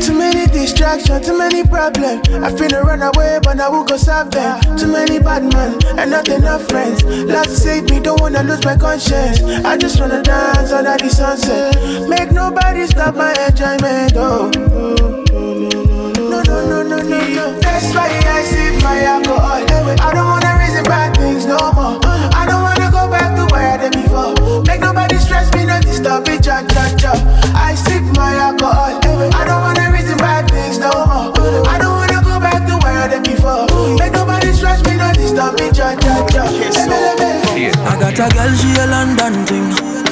Too 0.00 0.14
many 0.18 0.46
distractions, 0.46 1.26
too 1.26 1.36
many 1.38 1.62
problems. 1.64 2.28
I 2.28 2.50
finna 2.52 2.82
run 2.82 3.02
away, 3.02 3.23
but 3.56 3.64
I 3.64 3.68
will 3.68 3.84
go 3.84 3.96
solve 3.96 4.30
them. 4.30 4.60
Too 4.76 4.88
many 4.88 5.18
bad 5.18 5.42
men 5.52 5.78
and 5.98 6.10
not 6.10 6.28
enough 6.28 6.66
friends. 6.68 7.04
Love 7.04 7.46
save 7.46 7.88
me, 7.90 8.00
don't 8.00 8.20
wanna 8.20 8.42
lose 8.42 8.64
my 8.64 8.76
conscience. 8.76 9.42
I 9.64 9.76
just 9.76 10.00
wanna 10.00 10.22
dance 10.22 10.72
under 10.72 10.96
the 10.96 11.08
sunset. 11.08 11.74
Make 12.08 12.32
nobody 12.32 12.86
stop 12.86 13.14
my 13.14 13.32
enjoyment. 13.46 14.12
Oh, 14.16 14.50
no, 16.30 16.42
no, 16.42 16.66
no, 16.66 16.82
no, 16.82 16.98
no, 16.98 17.20
no. 17.36 17.60
That's 17.60 17.94
why 17.94 18.08
I 18.08 18.42
sip 18.42 18.82
my 18.82 19.02
alcohol. 19.04 19.62
I 20.00 20.12
don't 20.14 20.26
wanna 20.26 20.58
reason 20.58 20.84
bad 20.84 21.16
things 21.16 21.46
no 21.46 21.58
more. 21.72 22.00
I 22.34 22.46
don't 22.46 22.62
wanna 22.62 22.73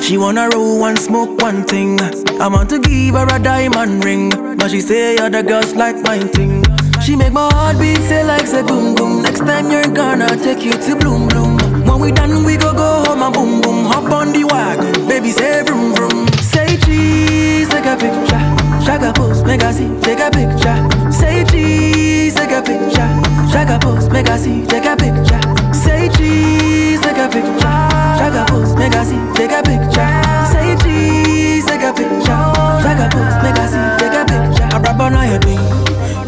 She 0.02 0.18
wanna 0.18 0.48
roll 0.52 0.78
one, 0.80 0.96
smoke 0.96 1.40
one 1.40 1.64
thing. 1.64 1.98
I 2.40 2.48
want 2.48 2.68
to 2.70 2.78
give 2.78 3.14
her 3.14 3.26
a 3.34 3.38
diamond 3.38 4.04
ring, 4.04 4.30
but 4.56 4.70
she 4.70 4.80
say 4.80 5.16
other 5.16 5.42
girls 5.42 5.74
like 5.74 5.96
mine 6.02 6.28
thing. 6.28 6.64
She 7.00 7.16
make 7.16 7.32
my 7.32 7.48
heart 7.52 7.78
beat 7.78 7.96
say 8.08 8.22
like 8.24 8.46
say 8.46 8.62
boom 8.62 8.94
boom. 8.94 9.22
Next 9.22 9.40
time 9.40 9.70
you're 9.70 9.88
gonna 9.94 10.28
take 10.36 10.62
you 10.64 10.72
to 10.72 10.96
bloom 10.96 11.28
bloom. 11.28 11.56
When 11.86 12.00
we 12.00 12.12
done, 12.12 12.44
we 12.44 12.56
go 12.56 12.72
go 12.72 13.04
home 13.06 13.22
and 13.22 13.32
boom 13.34 13.60
boom. 13.60 13.84
Hop 13.86 14.10
on 14.12 14.32
the 14.32 14.44
wagon, 14.44 15.08
baby 15.08 15.30
say 15.30 15.62
vroom 15.64 15.94
vroom. 15.94 16.26
Say 16.42 16.76
cheese, 16.84 17.68
take 17.70 17.86
a 17.86 17.96
picture. 17.96 18.42
Shaka 18.84 19.12
pose, 19.14 19.42
make 19.44 19.62
I 19.62 19.72
see, 19.72 19.88
take 20.02 20.18
a 20.20 20.30
picture. 20.30 21.12
Say 21.12 21.44
cheese, 21.44 22.34
take 22.34 22.50
a 22.50 22.60
picture. 22.60 23.10
Shaka 23.50 23.78
pose, 23.80 24.08
make 24.10 24.28
I 24.28 24.36
see, 24.36 24.66
take 24.66 24.84
a 24.84 24.96
picture. 24.96 25.40
Say 25.72 26.08
cheese, 26.16 27.00
take 27.00 27.16
a 27.18 27.28
picture. 27.28 27.91
Shaka 28.32 28.50
pose, 28.50 28.74
make 28.76 28.94
I 28.94 29.04
see, 29.04 29.20
take 29.36 29.52
a 29.52 29.60
picture. 29.62 30.08
Say 30.52 30.72
cheese, 30.82 31.66
take 31.66 31.82
a 31.82 31.92
picture. 31.92 32.40
Shaka 32.80 33.08
pose, 33.12 33.36
make 33.44 33.58
I 33.60 33.66
see, 33.68 33.84
take 34.00 34.16
a 34.16 34.24
picture. 34.24 34.68
I 34.72 34.78
rub 34.80 35.00
on 35.02 35.12
your 35.28 35.38
thing, 35.40 35.58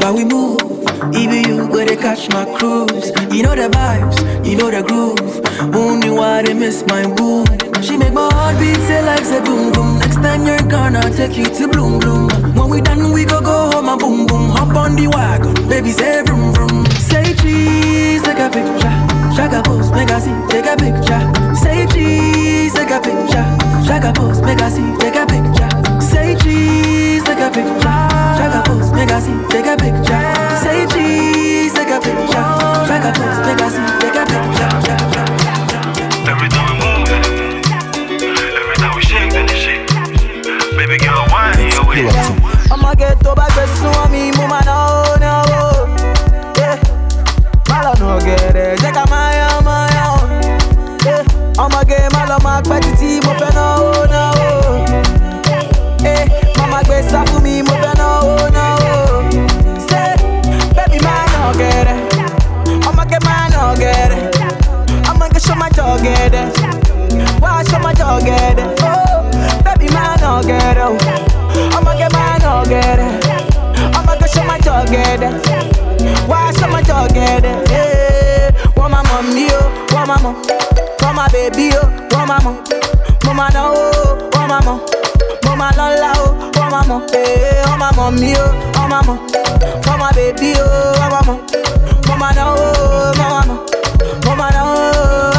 while 0.00 0.14
we 0.14 0.24
move. 0.24 0.60
Even 1.14 1.44
you 1.48 1.66
go 1.68 1.84
to 1.86 1.96
catch 1.96 2.28
my 2.30 2.44
cruise. 2.58 3.08
You 3.32 3.42
know 3.44 3.54
the 3.54 3.68
vibes, 3.72 4.18
you 4.46 4.56
know 4.56 4.70
the 4.70 4.82
groove. 4.82 5.18
Only 5.74 6.10
why 6.10 6.42
they 6.42 6.52
miss 6.52 6.84
my 6.86 7.06
boo. 7.14 7.44
She 7.82 7.96
make 7.96 8.12
my 8.12 8.28
heart 8.32 8.58
beat 8.58 8.76
say 8.86 9.02
like 9.04 9.24
say 9.24 9.40
boom 9.42 9.72
boom. 9.72 9.98
Next 9.98 10.16
time 10.16 10.46
you're 10.46 10.58
gonna 10.68 11.08
take 11.10 11.36
you 11.38 11.44
to 11.44 11.68
bloom 11.68 12.00
bloom. 12.00 12.28
When 12.54 12.68
we 12.68 12.80
done, 12.82 13.12
we 13.12 13.24
go 13.24 13.40
go 13.40 13.70
home 13.72 13.88
and 13.88 13.98
boom 14.00 14.26
boom. 14.26 14.50
Hop 14.50 14.76
on 14.76 14.96
the 14.96 15.06
wagon, 15.08 15.54
baby 15.68 15.90
say 15.92 16.22
vroom 16.22 16.52
vroom 16.52 16.73
cheese, 17.44 18.22
take 18.24 18.40
a 18.40 18.48
picture. 18.48 18.94
Shaka 19.36 19.60
pose, 19.62 19.90
make 19.92 20.10
I 20.10 20.18
see, 20.18 20.32
take 20.48 20.66
a 20.66 20.74
picture. 20.76 21.20
Say 21.54 21.86
cheese, 21.92 22.72
take 22.72 22.90
a 22.90 22.98
picture. 23.00 23.44
Shaka 23.84 24.12
pose, 24.16 24.40
make 24.40 24.62
I 24.62 24.68
see, 24.72 24.88
take 24.98 25.16
a 25.20 25.26
picture. 25.28 25.70
Say 26.00 26.34
cheese, 26.40 27.22
take 27.24 27.44
a 27.44 27.50
picture. 27.52 28.00
Shaka 28.40 28.60
pose, 28.64 28.90
make 28.92 29.12
I 29.12 29.20
see, 29.20 29.36
take 29.52 29.68
a 29.68 29.76
picture. 29.76 30.20
Say 30.64 30.86
cheese, 30.92 31.72
take 31.76 31.92
a 31.92 32.00
picture. 32.00 32.48
Shaka 32.88 33.10
pose, 33.12 33.40
make 33.44 33.60
I 33.60 33.68
see, 33.68 33.88
take 34.00 34.16
a 34.16 34.24
picture. 34.24 34.72
Every 36.32 36.48
time 36.48 36.66
we 36.72 36.76
move, 36.80 37.08
every 38.56 38.76
time 38.80 38.94
we 38.96 39.02
shake, 39.02 39.30
then 39.36 39.44
it 39.44 39.60
shake. 39.60 39.84
Baby 40.78 40.96
girl, 40.96 41.26
why 41.28 41.52
are 41.52 41.86
with 41.86 41.98
me? 42.00 42.08
I'ma 42.72 42.94
get 42.94 43.20
to 43.20 43.34
my 43.36 43.48
best, 43.54 43.74
so 43.80 43.88
I 43.88 44.32
mama. 44.36 44.83
together. 72.64 73.20
Oh 73.94 74.02
my 74.06 74.16
gosh, 74.18 74.36
I'm 74.38 74.60
together. 74.60 75.30
Why 76.26 76.50
am 76.62 76.74
I 76.74 76.82
together? 76.82 77.64
Hey, 77.68 78.50
want 78.76 78.92
my 78.92 79.02
mommy, 79.02 79.48
oh, 79.50 79.86
want 79.92 80.08
my 80.08 80.22
mom. 80.22 80.34
Want 81.00 81.16
my 81.16 81.28
baby, 81.28 81.70
oh, 81.74 81.88
want 82.12 82.28
my 82.28 82.42
mom. 82.42 82.64
Mama 83.24 83.50
no, 83.52 83.72
oh, 83.76 84.30
want 84.32 84.48
my 84.48 84.64
mom. 84.64 84.80
Mama 85.44 85.72
la, 85.76 86.12
oh, 86.16 86.50
want 86.56 86.70
my 86.70 86.86
mom. 86.86 87.08
Hey, 87.10 87.62
want 87.66 87.78
my 87.80 87.92
mommy, 87.96 88.34
oh, 88.36 88.72
want 88.76 88.90
my 88.90 89.02
mom. 89.06 89.18
Want 89.86 89.98
my 90.00 90.12
baby, 90.12 90.54
oh, 90.56 90.96
want 90.98 91.12
my 91.12 91.20
mom. 91.26 91.46
Mama 92.08 92.32
no, 92.34 92.54
oh, 92.56 93.12
mama, 93.18 93.66
mama 94.24 94.50
no. 94.52 95.33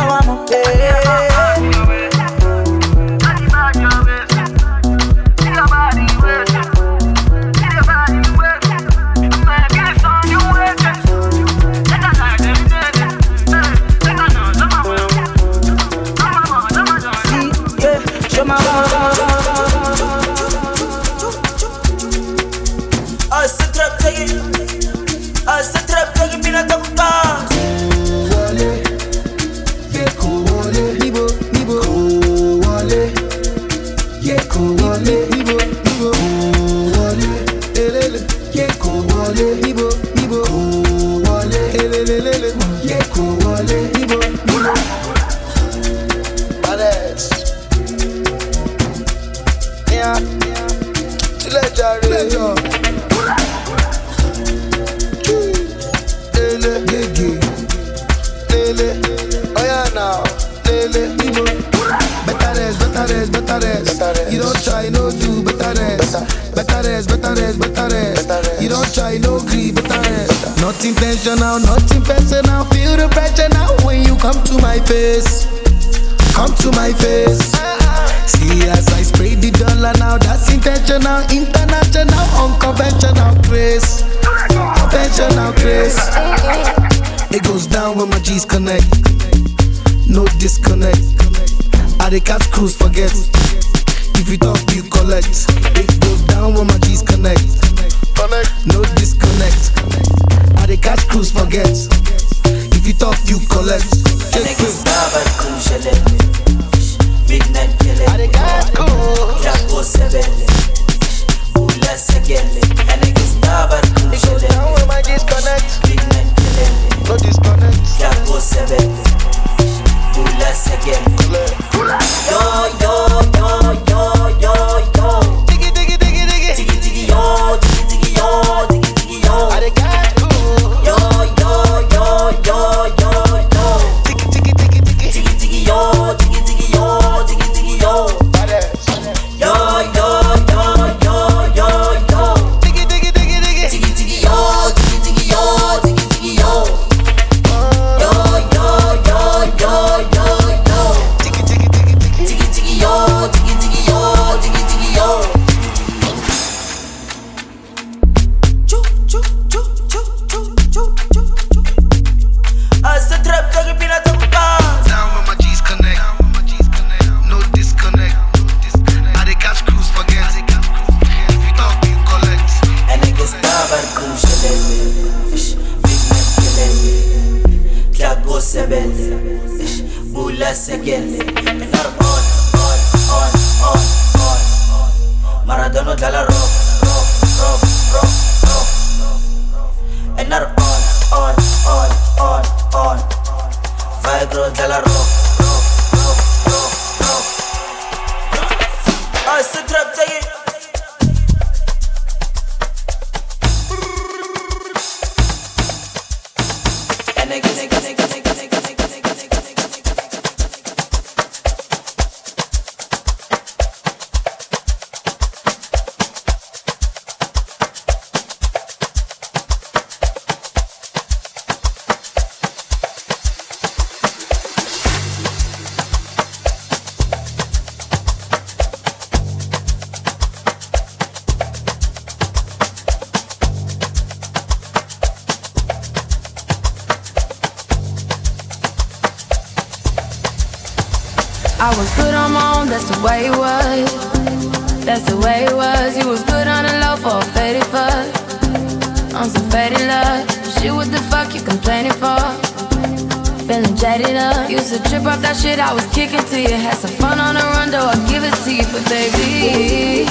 A 254.75 254.89
trip 254.89 255.05
off 255.05 255.21
that 255.21 255.37
shit 255.37 255.57
I 255.57 255.71
was 255.71 255.87
kicking 255.95 256.19
to 256.19 256.35
you. 256.35 256.51
Had 256.51 256.75
some 256.75 256.91
fun 256.99 257.17
on 257.17 257.35
the 257.35 257.45
run, 257.55 257.71
though 257.71 257.87
I'll 257.87 258.07
give 258.11 258.27
it 258.27 258.35
to 258.43 258.51
you. 258.51 258.67
But 258.75 258.83
baby, 258.91 260.03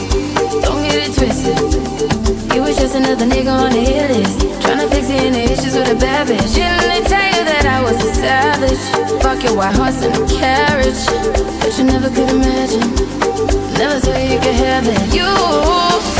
don't 0.65 0.81
get 0.81 1.05
it 1.05 1.13
twisted. 1.13 1.53
You 2.49 2.63
was 2.65 2.73
just 2.81 2.97
another 2.97 3.27
nigga 3.29 3.53
on 3.53 3.77
the 3.77 3.85
hit 3.85 4.09
list. 4.17 4.41
to 4.41 4.89
fix 4.89 5.11
any 5.11 5.53
issues 5.53 5.77
with 5.77 5.93
a 5.93 5.99
bad 6.01 6.29
bitch. 6.29 6.57
Didn't 6.57 6.89
they 6.89 7.05
tell 7.05 7.29
you 7.37 7.45
that 7.45 7.69
I 7.69 7.85
was 7.85 8.01
a 8.01 8.15
savage? 8.17 8.81
Fuck 9.21 9.45
your 9.45 9.55
white 9.55 9.77
horse 9.77 10.01
and 10.01 10.17
a 10.17 10.25
carriage. 10.33 11.05
But 11.61 11.77
you 11.77 11.85
never 11.85 12.09
could 12.09 12.33
imagine. 12.33 12.89
Never 13.77 14.01
thought 14.01 14.25
you 14.25 14.41
could 14.41 14.57
have 14.65 14.89
it. 14.89 15.13
You. 15.13 16.14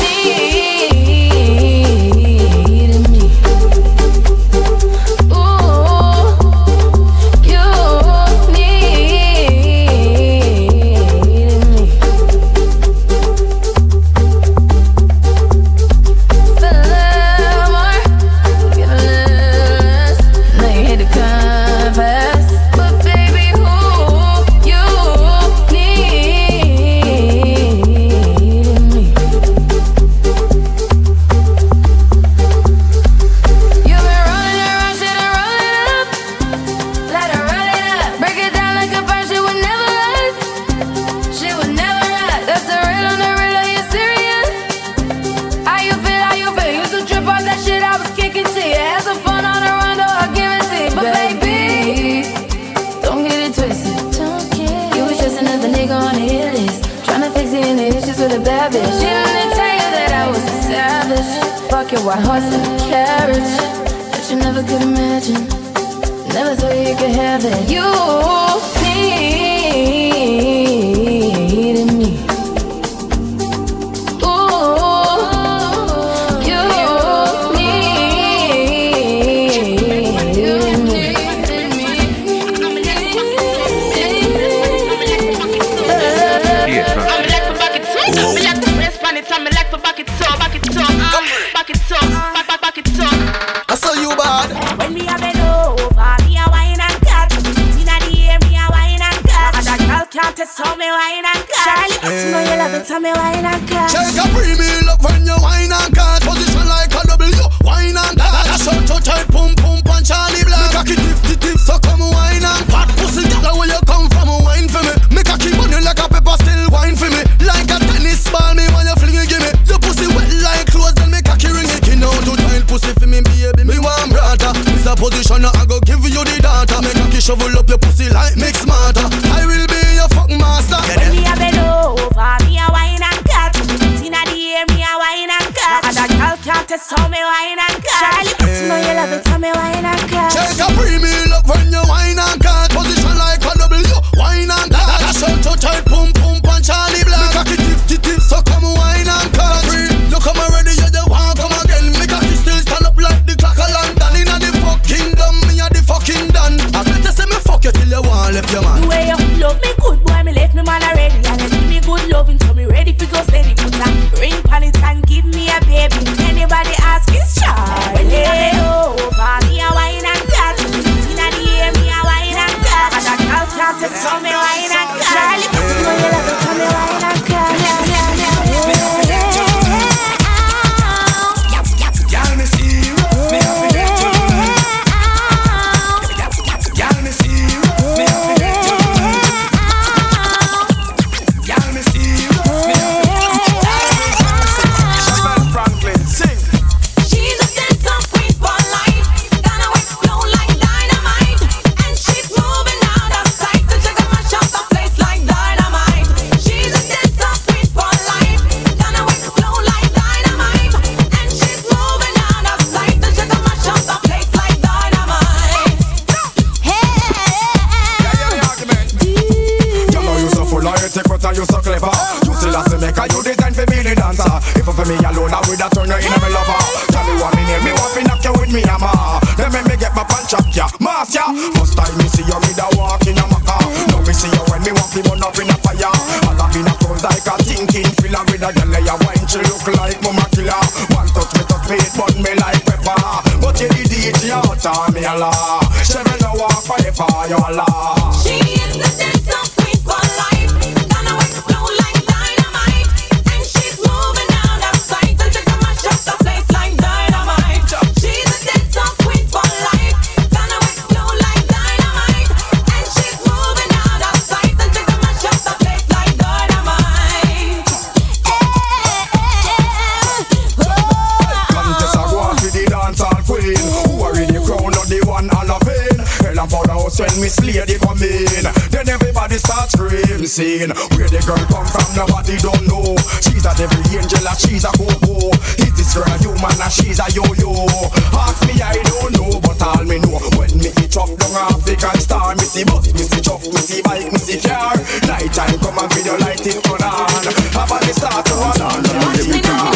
On. 299.23 299.73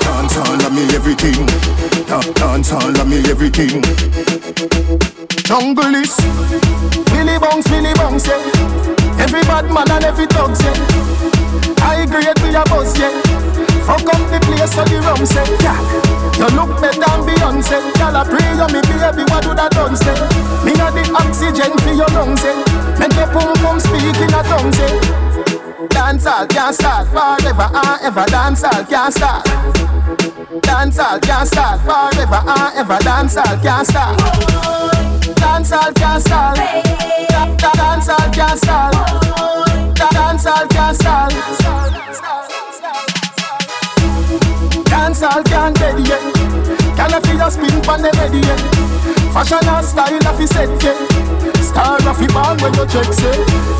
Dance 0.00 0.36
all 0.38 0.62
of 0.66 0.72
me 0.72 0.84
everything. 0.94 1.46
Da- 2.06 2.32
Dance 2.34 2.72
all 2.72 2.94
of 3.00 3.06
me 3.08 3.18
everything. 3.30 3.82
Jungle 5.44 5.94
is 5.94 6.14
Billy 7.10 7.36
Billy 7.66 7.92
yeah. 7.94 8.38
Every 9.18 9.42
bad 9.42 9.70
man 9.70 9.90
and 9.90 10.04
every 10.04 10.26
yeah. 10.62 10.74
I 11.82 12.06
grade 12.06 12.38
a 12.54 12.64
yeah. 12.98 13.10
Fuck 13.84 14.06
up 14.08 14.22
the 14.32 14.38
place 14.40 14.74
the 14.88 14.96
say. 15.26 15.44
You 16.38 16.48
look 16.56 16.80
better 16.80 16.98
than 17.00 17.20
Beyonce. 17.26 17.78
Y'all 17.98 18.16
a 18.16 18.24
pray 18.24 18.54
you 18.56 18.66
me 18.72 18.80
baby, 18.98 19.24
what 19.30 19.42
do 19.44 19.54
that 19.54 19.74
say? 19.96 20.14
Me 20.64 20.72
a 20.72 20.88
the 20.90 21.04
oxygen 21.14 21.72
for 21.84 21.92
your 21.92 22.08
lungs, 22.16 22.42
eh. 22.44 22.56
Make 22.98 23.12
your 23.14 23.28
pum 23.28 23.52
pum 23.60 23.78
speak 23.78 24.16
in 24.16 24.32
a 24.32 24.40
tongue, 24.48 24.72
say. 24.72 25.33
Dancehall 25.90 26.48
can't 26.48 26.74
start 26.74 27.08
forever 27.08 27.68
and 27.72 28.00
ever. 28.02 28.24
Dancehall 28.26 28.88
can't 28.88 29.12
start. 29.12 29.44
Dancehall 30.62 31.20
can't 31.22 31.48
start 31.48 31.80
forever 31.80 32.40
and 32.46 32.76
ever. 32.78 32.98
Dancehall 32.98 33.62
can't 33.62 33.86
start. 33.86 34.18
Dancehall 35.36 35.94
can't 35.94 36.22
start. 36.22 36.56
Da- 36.56 37.54
da- 37.56 37.72
Dancehall 37.72 38.32
can't 38.32 38.58
start. 38.58 38.92
Da- 39.94 40.08
Dancehall 40.10 40.68
can't 40.70 40.96
start. 40.96 41.32
Dancehall 44.90 45.44
can't 45.44 45.76
dead 45.76 46.08
yet. 46.08 46.63
Can 47.04 47.12
I 47.12 47.20
feel 47.20 47.36
your 47.36 47.50
spin 47.52 47.82
pon 47.84 48.00
the 48.00 48.08
ready 48.16 48.40
yet? 48.40 48.56
Fashion 49.28 49.60
and 49.60 49.84
style 49.84 50.24
of 50.24 50.40
set 50.48 50.72
yeah. 50.80 50.96
Star 51.60 52.00
of 52.00 52.16
the 52.16 52.24
band 52.32 52.64
when 52.64 52.72
you 52.80 52.88
check 52.88 53.04
say. 53.12 53.28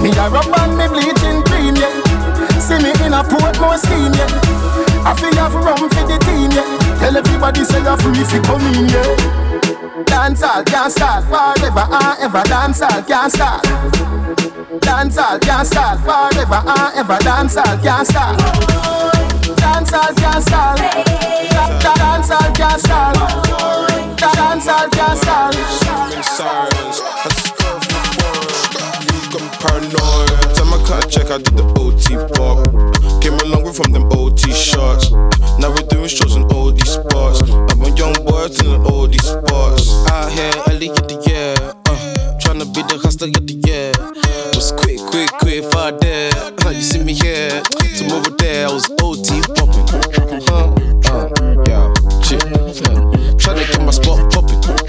Me 0.04 0.12
a 0.12 0.28
rub 0.28 0.52
and 0.52 0.76
me 0.76 0.84
bleaching 0.92 1.40
cream 1.48 1.72
yeah. 1.72 1.88
See 2.60 2.76
me 2.84 2.92
in 3.00 3.16
a 3.16 3.24
Portmore 3.24 3.80
scheme 3.80 4.12
yeah. 4.12 5.08
I 5.08 5.16
feel 5.16 5.32
have 5.40 5.56
rum 5.56 5.88
for 5.88 6.04
the 6.04 6.20
team 6.20 6.52
yeah. 6.52 6.68
Tell 7.00 7.16
everybody 7.16 7.64
say 7.64 7.80
you're 7.80 7.96
free 7.96 8.28
fi 8.28 8.44
come 8.44 8.60
in 8.76 8.92
yeah. 8.92 10.04
Dancehall 10.04 10.60
can't 10.68 10.92
start 10.92 11.24
forever 11.24 11.88
and 11.88 12.28
ever. 12.28 12.44
Dancehall 12.44 13.08
can't 13.08 13.32
start. 13.32 13.64
Dancehall 14.84 15.40
can't 15.40 15.64
start 15.64 15.96
forever 16.04 16.60
and 16.60 16.92
ever. 16.92 17.16
Dancehall 17.24 17.80
can't 17.80 18.04
start. 18.04 19.13
Dancehall 19.52 20.14
Dancehall 20.14 20.76
Dancehall 21.80 23.34
forest. 26.44 27.02
League, 29.08 29.34
I'm 29.36 29.48
paranoid. 29.60 30.30
Time 30.54 30.72
I 30.72 30.82
cut 30.86 31.04
a 31.04 31.08
check, 31.08 31.30
I 31.30 31.38
do 31.38 31.50
the 31.54 31.66
OT 31.80 32.16
pop. 32.34 32.58
Came 33.22 33.34
a 33.34 33.44
long 33.44 33.64
way 33.64 33.72
from 33.72 33.92
them 33.92 34.04
OT 34.12 34.52
shots. 34.52 35.10
Now 35.58 35.70
we're 35.70 35.88
doing 35.88 36.08
shows 36.08 36.36
in 36.36 36.44
all 36.52 36.72
these 36.72 36.90
spots. 36.90 37.42
I'm 37.42 37.82
a 37.82 37.90
young 37.96 38.14
boy 38.24 38.48
in 38.64 38.84
all 38.86 39.06
these 39.06 39.24
spots. 39.24 39.92
Out 40.10 40.32
here, 40.32 40.52
early 40.68 40.88
in 40.88 41.04
the 41.10 41.18
year. 41.26 41.54
Uh, 41.86 42.38
tryna 42.40 42.66
be 42.74 42.82
the 42.82 42.98
hustler 43.02 43.28
of 43.28 43.46
the 43.46 43.54
year. 43.66 44.23
Quick, 44.76 45.00
quick, 45.10 45.30
quick, 45.40 45.64
far 45.72 45.92
there. 45.92 46.30
Uh, 46.64 46.70
you 46.70 46.82
see 46.82 47.02
me 47.02 47.14
here, 47.14 47.62
over 48.12 48.30
there. 48.38 48.68
I 48.68 48.72
was 48.72 48.90
OT 49.02 49.40
popping. 49.54 49.86
Huh? 50.48 50.74
Uh, 51.10 51.28
yeah, 51.66 51.92
shit. 52.22 52.44
Yeah. 52.44 53.14
Tryna 53.36 53.70
get 53.70 53.80
my 53.82 53.90
spot 53.90 54.32
popping. 54.32 54.83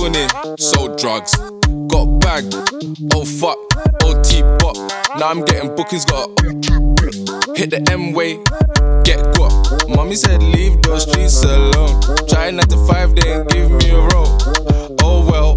Go 0.00 0.06
uni, 0.06 0.26
sold 0.58 0.98
drugs, 0.98 1.36
got 1.88 2.06
bagged. 2.20 2.54
Oh 3.14 3.24
fuck, 3.24 3.58
OT 4.02 4.42
pop. 4.58 4.76
Now 5.18 5.28
I'm 5.28 5.44
getting 5.44 5.74
bookings, 5.74 6.04
got 6.04 6.28
hit 7.56 7.70
the 7.70 7.86
M 7.90 8.12
way, 8.12 8.36
get 9.04 9.20
got. 9.36 9.52
Mommy 9.88 10.14
said 10.14 10.42
leave 10.42 10.80
those 10.82 11.02
streets 11.02 11.42
alone. 11.42 12.00
Try 12.28 12.50
not 12.50 12.70
to 12.70 12.76
five, 12.86 13.14
they 13.14 13.32
ain't 13.32 13.48
give 13.50 13.70
me 13.70 13.90
a 13.90 14.00
roll. 14.00 14.38
Oh 15.02 15.26
well, 15.28 15.56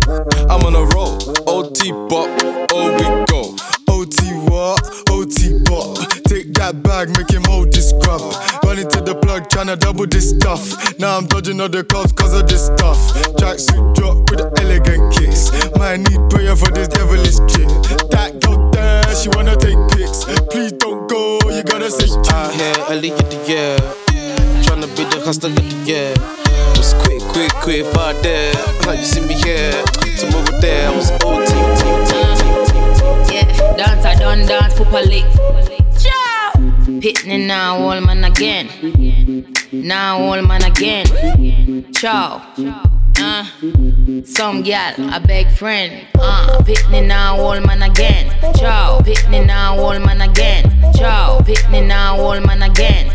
I'm 0.50 0.66
on 0.66 0.76
a 0.76 0.86
roll. 0.96 1.16
OT 1.48 1.91
oh 1.91 2.98
we 2.98 3.26
go. 3.26 3.72
OT 4.04 4.34
what? 4.51 4.84
OT 5.12 5.64
bop. 5.64 5.95
Take 6.28 6.51
that 6.60 6.84
bag, 6.84 7.16
make 7.16 7.32
him 7.32 7.47
hold 7.47 7.72
this 7.72 7.93
grub. 8.04 8.20
Run 8.68 8.76
into 8.80 8.99
the 8.99 9.16
plug, 9.16 9.47
tryna 9.47 9.80
double 9.80 10.06
this 10.08 10.32
stuff. 10.32 10.76
Now 10.99 11.16
I'm 11.16 11.26
dodging 11.26 11.62
all 11.62 11.70
the 11.70 11.86
cops 11.86 12.12
cause 12.12 12.34
of 12.36 12.45
this 12.45 12.66
stuff. 12.66 12.99
Tracksuit 13.39 13.95
drop 13.95 14.28
with 14.28 14.43
elegant 14.60 15.08
kicks. 15.16 15.56
Might 15.80 16.04
need 16.04 16.20
prayer 16.28 16.54
for 16.54 16.68
this 16.76 16.89
devilish 16.89 17.39
chick. 17.47 17.72
That 18.12 18.43
girl 18.43 18.60
there, 18.76 19.08
she 19.16 19.30
wanna 19.39 19.56
take 19.56 19.80
pics. 19.95 20.28
Please 20.51 20.74
don't 20.74 21.08
go, 21.08 21.39
you 21.47 21.64
gotta 21.64 21.88
say 21.88 22.12
Out 22.36 22.51
here, 22.51 22.76
early 22.91 23.16
in 23.16 23.28
the 23.32 23.39
year. 23.47 23.78
Tryna 24.68 24.91
be 24.99 25.08
the 25.16 25.24
hustler 25.24 25.47
of 25.47 25.56
the 25.56 25.64
year. 25.88 26.12
Was 26.76 26.91
quick, 27.08 27.24
quick, 27.32 27.56
quick, 27.64 27.86
far 27.95 28.12
there. 28.20 28.51
Uh, 28.84 28.99
you 28.99 29.06
see 29.08 29.24
me 29.24 29.39
here, 29.39 29.72
some 30.20 30.36
over 30.36 30.60
there. 30.60 30.91
I 30.91 30.91
was 30.91 31.08
OT. 31.24 32.12
Dance 33.84 34.05
I 34.05 34.15
done 34.15 34.45
dance 34.45 34.75
properly. 34.75 35.23
Ciao. 35.99 36.51
Pitney 37.03 37.45
now, 37.45 37.77
all 37.77 37.99
man 37.99 38.23
again. 38.23 38.69
Now 39.73 40.19
all 40.19 40.41
man 40.41 40.63
again. 40.63 41.91
Ciao. 41.91 42.41
Uh, 43.19 43.43
some 44.23 44.61
gal, 44.63 44.93
a 45.13 45.19
beg 45.19 45.51
friend. 45.51 46.07
Uh, 46.17 46.59
Pitney 46.61 47.05
now, 47.05 47.38
all 47.38 47.59
man 47.59 47.81
again. 47.81 48.31
Ciao. 48.55 48.99
Pitney 49.01 49.45
now, 49.45 49.77
all 49.77 49.99
man 49.99 50.21
again. 50.21 50.63
Ciao. 50.95 51.39
Pitney 51.41 51.86
now, 51.86 52.17
all 52.17 52.39
man 52.39 52.61
again. 52.61 53.11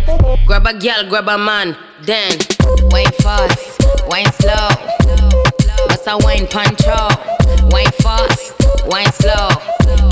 Grab 0.46 0.66
a 0.66 0.78
gal, 0.78 1.08
grab 1.08 1.28
a 1.28 1.38
man. 1.38 1.76
Then 2.02 2.36
wine 2.92 3.10
fast, 3.22 3.80
wine 4.06 4.30
slow. 4.32 4.68
That's 5.88 6.06
a 6.06 6.18
wine 6.18 6.46
puncho. 6.46 7.72
Wine 7.72 7.90
fast, 8.02 8.57
wine 8.88 9.12
slow. 9.12 9.48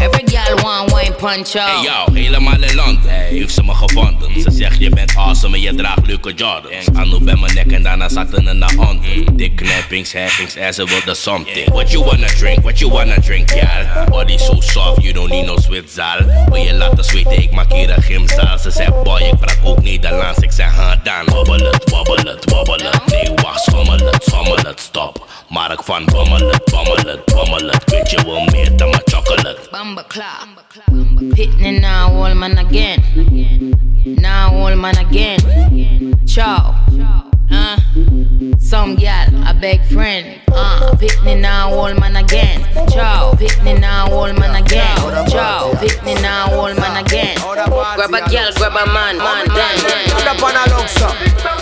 Every 0.01 0.25
gal 0.27 0.57
want 0.63 0.93
wine 0.93 1.15
puncho. 1.15 1.61
Hey 1.61 1.85
yo, 1.85 2.13
helemaal 2.13 2.63
in 2.63 2.75
Londen 2.75 3.11
heeft 3.11 3.55
ze 3.55 3.63
me 3.63 3.75
gevonden. 3.75 4.41
Ze 4.41 4.51
zegt 4.51 4.81
je 4.81 4.89
bent 4.91 5.17
awesome 5.17 5.57
en 5.57 5.63
je 5.63 5.75
draagt 5.75 6.07
leuke 6.07 6.33
Jordans. 6.35 6.87
Anu 6.95 7.19
bij 7.21 7.37
mijn 7.37 7.55
nek 7.55 7.73
en 7.73 7.83
daarna 7.83 8.09
zaten 8.09 8.45
ze 8.45 8.53
naar 8.53 8.75
onder. 8.79 9.37
Dik 9.37 9.57
knappings, 9.57 10.13
happings 10.13 10.55
en 10.55 10.75
ze 10.75 10.85
wilde 10.85 11.15
something. 11.15 11.69
What 11.69 11.91
you 11.91 12.05
wanna 12.05 12.27
drink, 12.27 12.63
what 12.63 12.79
you 12.79 12.93
wanna 12.93 13.21
drink, 13.21 13.51
gal? 13.51 14.05
Body 14.11 14.39
so 14.39 14.61
soft, 14.61 15.03
you 15.03 15.13
don't 15.13 15.31
need 15.31 15.47
no 15.47 15.57
zwitzaal. 15.57 16.19
Wil 16.49 16.63
je 16.63 16.75
laten 16.75 17.05
zweten, 17.05 17.43
ik 17.43 17.51
maak 17.51 17.73
hier 17.73 17.91
een 17.91 18.03
gymzaal. 18.03 18.59
Ze 18.59 18.71
zegt 18.71 19.03
boy, 19.03 19.21
ik 19.21 19.39
praat 19.39 19.59
ook 19.65 19.83
Nederlands. 19.83 20.39
Ik 20.39 20.53
zeg 20.53 20.75
ha 20.75 21.01
dan, 21.03 21.35
wobbel 21.35 21.71
het, 21.71 21.91
wobbel 21.91 22.17
het, 22.17 22.51
wobbel 22.51 22.79
het. 22.91 23.07
Nee 23.07 23.35
wacht, 23.35 23.63
schommel 23.63 23.99
het, 23.99 24.25
schommel 24.25 24.57
het, 24.57 24.81
stop. 24.81 25.27
Mark 25.49 25.83
van 25.83 26.05
bommel 26.05 26.49
het, 26.49 26.65
bommel 26.65 26.97
het, 26.97 27.25
bommel 27.25 27.67
het. 27.69 27.91
Weet 27.91 28.11
je 28.11 28.25
wel 28.25 28.45
meer 28.45 28.66
dan 28.75 28.91
mijn 28.91 29.03
chocolate. 29.05 29.59
Bumba 29.71 30.03
clock. 30.09 30.47
Pitney 31.35 31.81
now, 31.81 32.23
all 32.23 32.35
man 32.35 32.59
again. 32.59 33.03
Now 34.05 34.55
all 34.55 34.77
man 34.77 34.97
again. 34.99 35.39
Ciao. 36.27 36.75
Uh, 37.51 37.77
some 38.59 38.97
gal, 38.97 39.29
a 39.47 39.55
beg 39.55 39.81
friend. 39.87 40.41
Uh, 40.53 40.95
Pitney 40.99 41.41
now, 41.41 41.73
all 41.73 41.95
man 41.95 42.17
again. 42.17 42.61
Ciao. 42.89 43.33
Pitney 43.35 43.79
now, 43.81 44.11
all 44.13 44.33
man 44.33 44.55
again. 44.63 44.97
Ciao. 45.29 45.73
Pitney 45.75 46.21
now, 46.23 46.53
all 46.53 46.75
man 46.75 47.05
again. 47.05 47.37
Grab 47.39 48.15
a 48.15 48.31
gal, 48.31 48.53
grab 48.55 48.73
a 48.73 48.87
man, 48.93 49.17
man, 49.19 49.47
then, 49.49 49.77
then. 49.87 50.05
Put 50.11 50.27
up 50.27 50.43
on 50.43 50.57
a 50.57 50.65
long 50.71 50.89
stop. 50.89 51.15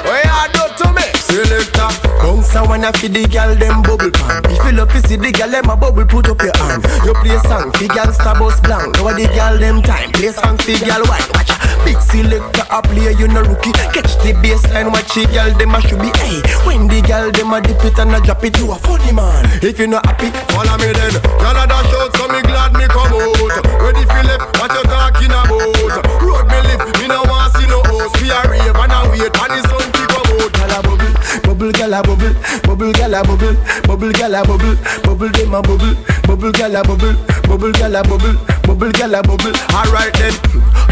What 0.05 0.25
you 0.25 0.53
do 0.53 0.85
to 0.85 0.93
me? 0.93 1.24
Selector. 1.25 1.89
Uh. 1.89 2.22
Bounce 2.22 2.55
and 2.57 2.68
wanna 2.68 2.93
feed 2.93 3.14
the 3.14 3.27
gal 3.29 3.55
them 3.57 3.83
bubble 3.83 4.11
pan. 4.12 4.45
If 4.49 4.61
you 4.64 4.72
love 4.77 4.93
to 4.93 5.01
see 5.09 5.16
the 5.16 5.33
gal 5.33 5.51
them 5.51 5.68
a 5.68 5.77
bubble, 5.77 6.05
put 6.05 6.29
up 6.29 6.41
your 6.41 6.57
hand. 6.57 6.85
You 7.05 7.12
play 7.20 7.39
song 7.49 7.72
fi 7.77 7.89
gal 7.89 8.12
star 8.12 8.39
bus 8.39 8.61
blank. 8.61 8.97
Now 8.97 9.12
the 9.12 9.27
gal 9.33 9.59
them 9.59 9.83
time. 9.83 10.12
Play 10.12 10.33
song 10.33 10.57
fi 10.59 10.77
gal 10.81 11.03
white. 11.09 11.27
Watch 11.33 11.51
a 11.53 11.57
big 11.85 12.01
selector 12.01 12.64
a 12.70 12.81
play 12.83 13.12
you 13.16 13.29
no 13.29 13.41
rookie. 13.41 13.72
Catch 13.93 14.16
the 14.25 14.33
baseline, 14.41 14.93
watch 14.93 15.14
the 15.14 15.25
gal 15.33 15.53
them 15.57 15.75
a 15.75 15.81
should 15.81 16.01
be. 16.01 16.11
Hey, 16.20 16.41
when 16.64 16.89
the 16.89 17.01
gal 17.01 17.31
them 17.31 17.53
a 17.53 17.61
dip 17.61 17.81
it 17.85 17.99
and 17.99 18.14
a 18.14 18.20
drop 18.20 18.45
it, 18.45 18.57
you 18.59 18.72
a 18.72 18.77
funny 18.77 19.12
man. 19.12 19.45
If 19.62 19.79
you 19.79 19.87
not 19.87 20.05
happy, 20.07 20.29
follow 20.53 20.77
me 20.81 20.93
then. 20.93 21.14
Gal 21.41 21.57
a 21.57 21.64
dash 21.68 21.95
out, 21.95 22.11
so 22.16 22.29
me 22.29 22.41
glad 22.43 22.72
me 22.77 22.85
come 22.89 23.12
out. 23.14 23.55
Ready 23.81 24.05
fi 24.09 24.22
left, 24.27 24.49
what 24.61 24.72
you 24.72 24.85
talking 24.89 25.33
about? 25.33 26.05
Road 26.20 26.47
me 26.51 26.59
live, 26.68 26.85
me 27.01 27.07
no 27.09 27.22
want 27.29 27.53
see 27.57 27.66
no 27.68 27.81
host. 27.89 28.16
We 28.20 28.29
a 28.33 28.41
rave 28.49 28.77
and 28.77 28.93
a 28.93 29.01
wait, 29.12 29.31
and 29.31 29.53
the 29.55 29.61
sun 29.68 29.87
bubble, 31.73 32.35
bubble, 32.65 32.93
gal 32.93 33.15
a 33.15 33.23
bubble, 33.23 33.25
bubble. 33.25 33.25
gala 33.25 33.25
bubble, 33.25 33.55
bubble 33.87 34.12
gala 34.12 34.43
bubble, 34.45 34.77
bubble 35.03 35.31
dem 35.31 35.55
a 35.55 35.62
bubble, 35.62 35.95
bubble 36.27 36.53
gala 36.53 36.83
bubble, 36.83 37.15
bubble 37.47 37.73
gala 37.73 38.03
bubble, 38.03 38.35
bubble 38.65 38.93
gala 38.93 39.23
bubble. 39.23 39.53
Alright 39.75 40.15
then, 40.15 40.35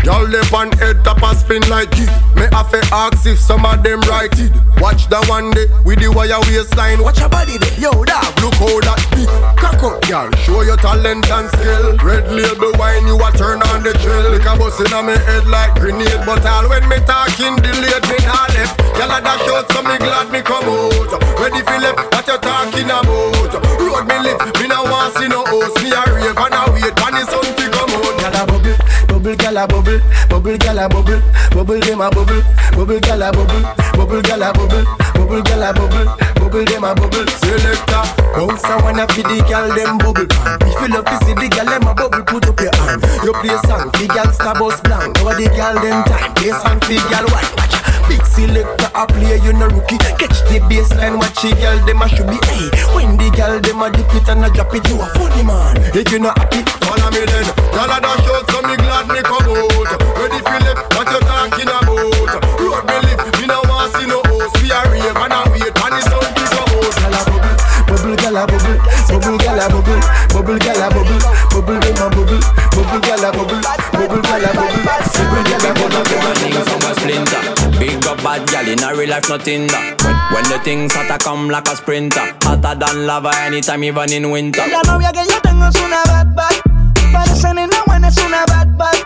y'all 0.04 0.26
lip 0.26 0.52
on 0.52 0.70
head 0.78 1.02
top 1.04 1.22
a 1.22 1.34
spin 1.34 1.62
like 1.68 1.92
it. 1.96 2.10
Me 2.36 2.44
have 2.52 2.70
to 2.70 2.80
ask 2.92 3.26
if 3.26 3.38
some 3.38 3.64
of 3.64 3.82
them 3.82 4.00
right 4.02 4.32
it. 4.38 4.52
Watch 4.80 5.08
the 5.08 5.22
one 5.30 5.50
day 5.52 5.66
with 5.84 6.02
the 6.02 6.10
wire 6.10 6.40
waistline. 6.50 7.02
Watch 7.02 7.20
your 7.20 7.28
body 7.28 7.56
there, 7.58 7.78
yo 7.78 8.04
dog. 8.04 8.26
Look 8.42 8.54
how 8.58 8.80
that 8.82 8.98
beat. 9.14 9.30
Cock 9.54 9.82
up, 9.82 10.02
y'all. 10.10 10.30
Show 10.42 10.62
your 10.62 10.76
talent 10.76 11.30
and 11.30 11.48
skill. 11.54 11.96
Red 12.02 12.26
label 12.34 12.74
wine, 12.78 13.06
you 13.06 13.14
a 13.14 13.30
turn 13.32 13.62
on 13.70 13.86
the 13.86 13.94
chill. 14.02 14.34
Like 14.34 14.46
a 14.46 14.58
bus 14.58 14.78
in 14.82 14.90
me 15.06 15.14
head 15.22 15.46
like 15.46 15.78
grenade, 15.78 16.26
but 16.26 16.44
all 16.46 16.68
when 16.68 16.82
me 16.90 16.98
talking 17.06 17.56
delayed, 17.62 18.04
me 18.10 18.18
not 18.26 18.50
left. 18.58 18.74
Y'all 18.98 19.14
a 19.14 19.18
dash 19.22 19.46
out, 19.54 19.70
so 19.70 19.82
me 19.86 19.96
glad 19.98 20.30
me 20.34 20.42
come 20.42 20.61
out. 20.66 21.12
Ready 21.40 21.62
for 21.62 21.78
left, 21.78 21.98
what 22.12 22.26
you 22.26 22.38
talking 22.38 22.90
about? 22.90 23.52
Road 23.80 24.04
me 24.06 24.16
lit, 24.22 24.38
me 24.60 24.66
no 24.68 24.82
want 24.84 25.14
see 25.16 25.28
no 25.28 25.44
host. 25.46 25.76
Me 25.82 25.90
a 25.90 26.02
rave 26.10 26.36
and 26.36 26.54
a 26.54 26.62
wait, 26.72 26.94
the 26.94 27.22
sun 27.26 27.46
fi 27.56 27.66
come 27.70 27.90
out. 27.90 28.14
Gala 28.22 28.46
bubble, 28.46 28.76
bubble 29.08 29.36
gala 29.36 29.66
bubble, 29.66 30.00
bubble 30.28 30.58
gala 30.58 30.88
bubble, 30.88 31.22
bubble 31.50 31.80
dem 31.80 32.00
a 32.00 32.10
bubble, 32.10 32.42
bubble 32.72 33.00
gala 33.00 33.32
bubble, 33.32 33.62
bubble 33.94 34.22
gala 34.22 34.52
bubble, 34.52 34.84
bubble 35.14 35.42
gala 35.42 35.72
bubble, 35.72 36.06
bubble 36.36 36.64
dem 36.64 36.84
a 36.84 36.94
bubble. 36.94 37.26
Selector, 37.42 38.04
bounce 38.34 38.64
a 38.64 38.78
wanna 38.82 39.06
fi 39.08 39.22
the 39.22 39.44
gal 39.48 39.68
dem 39.74 39.98
bubble. 39.98 40.26
If 40.62 40.80
you 40.80 40.88
love 40.94 41.04
to 41.06 41.16
see 41.26 41.34
the 41.34 41.48
gal 41.50 41.66
dem 41.66 41.86
a 41.86 41.94
bubble, 41.94 42.22
put 42.24 42.46
up 42.46 42.60
your 42.60 42.74
hand. 42.76 43.02
You 43.24 43.32
play 43.42 43.58
song 43.66 43.90
fi 43.98 44.06
gal 44.06 44.30
star 44.32 44.54
bus 44.54 44.80
blank. 44.82 45.18
Over 45.20 45.34
the 45.34 45.50
gal 45.50 45.74
dem 45.82 46.02
time, 46.04 46.34
play 46.34 46.50
song 46.54 46.80
fi 46.86 46.96
gal 47.10 47.26
white. 47.34 47.50
Watch 47.58 47.81
Big 48.08 48.24
selector 48.26 48.90
a 48.94 49.06
play, 49.06 49.38
you 49.44 49.52
no 49.52 49.66
rookie. 49.68 49.98
Catch 49.98 50.42
the 50.48 50.60
baseline, 50.68 51.18
watch 51.18 51.42
the 51.42 51.54
gal 51.56 51.78
dem 51.86 52.02
a 52.02 52.08
should 52.08 52.26
be. 52.26 52.38
Hey, 52.48 52.68
when 52.94 53.16
the 53.16 53.30
gal 53.34 53.60
dem 53.60 53.82
a 53.82 53.90
dip 53.90 54.12
it 54.14 54.28
and 54.28 54.44
a 54.44 54.48
drop 54.50 54.74
it, 54.74 54.86
you 54.88 55.00
a 55.00 55.06
funny 55.16 55.42
man. 55.42 55.76
If 55.94 56.10
you 56.12 56.18
not 56.18 56.36
happy, 56.38 56.62
follow 56.84 57.10
me 57.10 57.22
then. 57.24 57.46
Y'all 57.72 57.90
a 57.90 57.98
dash 58.00 58.28
out, 58.28 58.44
so 58.50 58.58
me 58.62 58.76
glad 58.76 59.06
me 59.08 59.20
come 59.22 59.48
out. 59.48 59.90
Ready 60.18 60.40
left, 60.42 60.82
what 60.94 61.08
you 61.08 61.20
talking 61.24 61.70
about? 61.72 62.32
Road 62.60 62.84
me 62.88 62.96
lit, 63.06 63.20
me 63.40 63.46
no 63.46 63.58
want 63.68 63.90
see 63.96 64.06
no 64.06 64.20
host. 64.28 64.56
We 64.60 64.70
a 64.70 64.80
rave 64.90 65.16
and 65.16 65.32
a 65.32 65.40
wait, 65.50 65.72
and 65.72 65.92
the 65.94 66.00
sun 66.04 66.26
fi 66.36 66.44
come 66.52 66.72
out. 66.76 66.92
bubble 67.88 68.16
gala 68.16 68.42
bubble, 68.46 68.78
bubble 69.08 69.38
gala 69.38 69.66
bubble, 69.70 70.02
bubble 70.32 70.58
gala 70.58 70.86
bubble, 70.90 71.20
bubble 71.52 71.78
dem 71.80 72.00
a 72.02 72.06
bubble, 72.10 72.40
bubble 72.74 73.00
gala 73.00 73.28
bubble, 73.32 73.62
bubble 73.92 74.22
gala 74.22 74.50
bubble, 74.52 74.82
bubble 74.84 75.42
gala 75.48 75.70
bubble, 75.74 76.02
Running 76.12 76.64
from 76.64 76.82
a 76.82 76.94
splinter. 76.94 77.42
Big 77.42 77.48
up 77.48 77.51
bad 78.22 78.46
gal 78.50 78.68
in 78.68 78.82
a 78.82 78.94
real 78.94 79.10
life, 79.10 79.28
nothing 79.28 79.66
that. 79.66 79.98
When, 80.32 80.44
the 80.44 80.58
things 80.64 80.94
hotter 80.94 81.18
come 81.18 81.48
like 81.50 81.68
a 81.68 81.76
sprinter. 81.76 82.34
Hotter 82.42 82.74
than 82.78 83.06
lava 83.06 83.32
anytime, 83.42 83.84
even 83.84 84.12
in 84.12 84.30
winter. 84.30 84.62
La 84.66 84.82
novia 84.82 85.12
que 85.12 85.24
yo 85.28 85.38
tengo 85.42 85.66
es 85.66 85.76
una 85.76 86.02
bad 86.06 86.34
bad. 86.34 86.54
Parece 87.12 87.54
nena 87.54 87.82
buena, 87.86 88.08
es 88.08 88.16
una 88.18 88.44
bad 88.46 88.68
bad. 88.76 88.96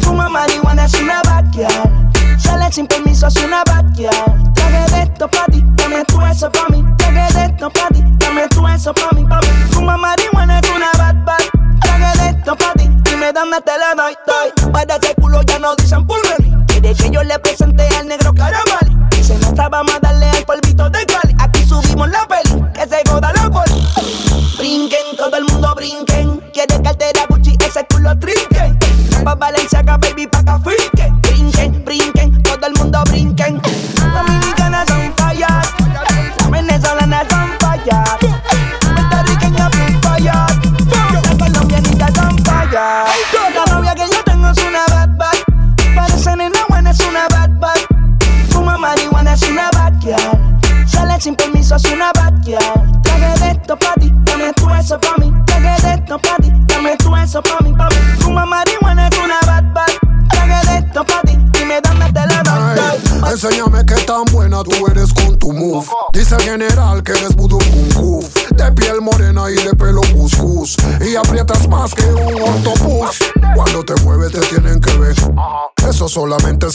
Fuma 0.00 0.28
marihuana, 0.28 0.86
es 0.86 0.94
una 0.94 1.22
bad 1.22 1.44
girl. 1.52 2.38
Sale 2.38 2.72
sin 2.72 2.86
permiso, 2.86 3.26
es 3.28 3.36
una 3.36 3.62
bad 3.64 3.84
girl. 3.94 4.52
Traje 4.54 4.90
de 4.92 5.02
esto 5.02 5.28
pa' 5.28 5.46
ti, 5.46 5.62
dame 5.76 6.04
tú 6.04 6.20
eso 6.26 6.50
pa' 6.50 6.66
mí. 6.70 6.84
Traje 6.96 7.32
de 7.34 7.44
esto 7.46 7.70
pa' 7.70 7.88
ti, 7.88 8.02
dame 8.18 8.48
tú 8.48 8.66
eso 8.66 8.92
pa' 8.92 9.14
mí, 9.14 9.24
pa' 9.24 9.40
mí. 9.40 9.48
Fuma 9.70 9.96
marihuana, 9.96 10.58
es 10.58 10.70
una 10.70 10.90
bad 10.98 11.16
bad. 11.24 11.42
Traje 11.80 12.18
de 12.18 12.28
esto 12.30 12.56
pa' 12.56 12.72
ti, 12.74 12.88
dime 13.04 13.32
dónde 13.32 13.60
te 13.60 13.72
la 13.78 13.94
doy, 13.94 14.16
doy. 14.26 14.72
Para 14.72 14.96
ese 14.96 15.14
culo 15.14 15.42
ya 15.42 15.58
no 15.58 15.74
dicen 15.76 16.06
pulveri. 16.06 16.52
Quiere 16.66 16.94
que 16.94 17.10
yo 17.10 17.22
le 17.22 17.38
presente 17.38 17.86
al 17.96 18.06
negro 18.06 18.25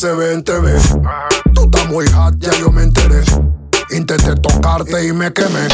se 0.01 0.11
ve 0.15 0.33
en 0.33 0.43
TV. 0.43 0.73
Tú 1.53 1.65
estás 1.65 1.87
muy 1.89 2.07
hot, 2.07 2.33
ya 2.39 2.51
yo 2.57 2.71
me 2.71 2.81
enteré. 2.81 3.21
Intenté 3.91 4.33
tocarte 4.35 5.05
y 5.05 5.13
me 5.13 5.31
quemé. 5.31 5.67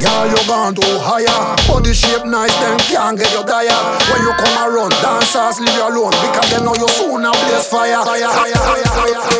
Girl, 0.00 0.28
you 0.28 0.48
gone 0.48 0.74
too 0.74 0.98
higher. 0.98 1.54
Body 1.68 1.94
shape 1.94 2.26
nice, 2.26 2.52
them 2.56 2.76
can't 2.78 3.16
get 3.16 3.32
you 3.32 3.44
dire. 3.44 3.70
When 4.10 4.22
you 4.22 4.32
come 4.36 4.58
around, 4.66 4.90
dancers 5.00 5.60
leave 5.60 5.76
you 5.76 5.86
alone 5.86 6.10
because 6.10 6.50
they 6.50 6.60
know 6.60 6.74
you 6.74 6.88
soon 6.88 7.24
a 7.24 7.30
blaze 7.30 7.68
fire, 7.68 8.02
fire, 8.04 8.26
fire, 8.26 8.52
fire, 8.52 9.35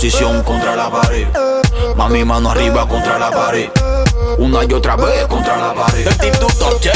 posición 0.00 0.42
contra 0.44 0.74
la 0.76 0.88
pared. 0.88 1.26
Mami, 1.94 2.24
mano 2.24 2.50
arriba 2.50 2.88
contra 2.88 3.18
la 3.18 3.30
pared. 3.30 3.68
Una 4.38 4.64
y 4.64 4.72
otra 4.72 4.96
vez 4.96 5.26
contra 5.26 5.58
la 5.58 5.74
pared. 5.74 6.06
El 6.06 6.16
TikTok 6.16 6.54
top 6.54 6.80
girl 6.80 6.94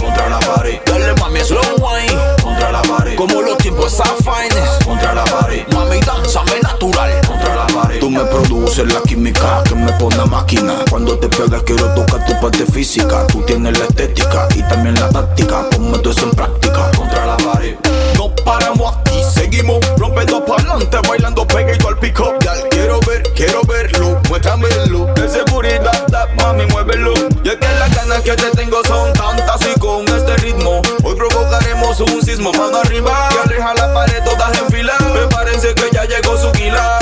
contra 0.00 0.28
la 0.28 0.40
pared. 0.40 0.80
Dale 0.86 1.14
mami 1.20 1.38
slow 1.38 1.62
wine 1.78 2.20
contra 2.42 2.72
la 2.72 2.82
pared. 2.82 3.14
Como 3.14 3.42
los 3.42 3.56
tiempos 3.58 3.92
esa 3.92 4.12
finest 4.16 4.84
contra 4.84 5.14
la 5.14 5.24
pared. 5.24 5.68
Mami, 5.72 6.00
danzame 6.00 6.58
natural 6.62 7.12
contra 7.28 7.54
la 7.54 7.66
pared. 7.68 8.00
Tú 8.00 8.10
me 8.10 8.24
produces 8.24 8.92
la 8.92 9.00
química 9.02 9.62
que 9.62 9.76
me 9.76 9.92
pone 9.92 10.20
a 10.20 10.26
máquina. 10.26 10.78
Cuando 10.90 11.16
te 11.20 11.28
pegas 11.28 11.62
quiero 11.62 11.94
tocar 11.94 12.26
tu 12.26 12.40
parte 12.40 12.66
física. 12.66 13.24
Tú 13.28 13.42
tienes 13.42 13.78
la 13.78 13.84
estética 13.84 14.48
y 14.56 14.62
también 14.62 14.96
la 14.96 15.08
táctica. 15.10 15.70
Ponme 15.70 15.96
todo 15.98 16.10
eso 16.10 16.24
en 16.24 16.30
práctica 16.32 16.90
contra 16.96 17.24
la 17.24 17.36
pared. 17.36 17.76
No 18.16 18.34
paramos 18.44 18.95
Gal, 22.14 22.68
quiero 22.70 23.00
ver, 23.00 23.22
quiero 23.34 23.62
verlo, 23.62 24.20
muéstramelo. 24.28 25.06
De 25.14 25.28
seguridad, 25.28 26.06
da, 26.06 26.28
mami, 26.36 26.64
muévelo. 26.66 27.14
Y 27.42 27.48
es 27.48 27.56
que 27.56 27.68
las 27.80 27.94
ganas 27.96 28.22
que 28.22 28.32
te 28.32 28.50
tengo 28.52 28.80
son 28.86 29.12
tantas 29.12 29.60
y 29.66 29.78
con 29.80 30.06
este 30.06 30.36
ritmo 30.36 30.82
hoy 31.02 31.16
provocaremos 31.16 31.98
un 32.00 32.22
sismo. 32.22 32.52
Mano 32.52 32.78
arriba 32.78 33.28
y 33.34 33.48
aleja 33.48 33.74
la 33.74 33.92
pared 33.92 34.22
todas 34.24 34.56
en 34.56 34.68
fila. 34.68 34.94
Me 35.14 35.26
parece 35.26 35.74
que 35.74 35.90
ya 35.92 36.04
llegó 36.04 36.36
su 36.38 36.52
quila. 36.52 36.98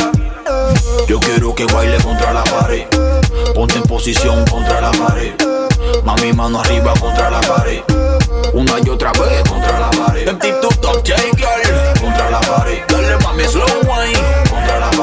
Yo 1.07 1.21
quiero 1.21 1.55
que 1.55 1.67
baile 1.67 1.99
contra 1.99 2.33
la 2.33 2.45
pared. 2.45 2.87
Ponte 3.55 3.77
en 3.77 3.83
posición 3.83 4.45
contra 4.47 4.81
la 4.81 4.91
pared. 4.91 5.35
Mami, 6.03 6.33
mano 6.33 6.61
arriba 6.61 6.95
contra 6.99 7.31
la 7.31 7.41
pared. 7.43 7.83
Una 8.55 8.73
y 8.83 8.89
otra 8.89 9.13
vez 9.13 9.43
contra 9.49 9.81
la 9.81 9.91
pared. 9.91 10.29
En 10.29 10.39
TikTok 10.39 10.81
top 10.81 10.97
J 11.07 11.15
girl 11.37 12.01
contra 12.01 12.31
la 12.31 12.41
pared. 12.41 12.79
Dale 12.89 13.19
mami 13.19 13.45
slow 13.45 13.67
wine 13.87 14.14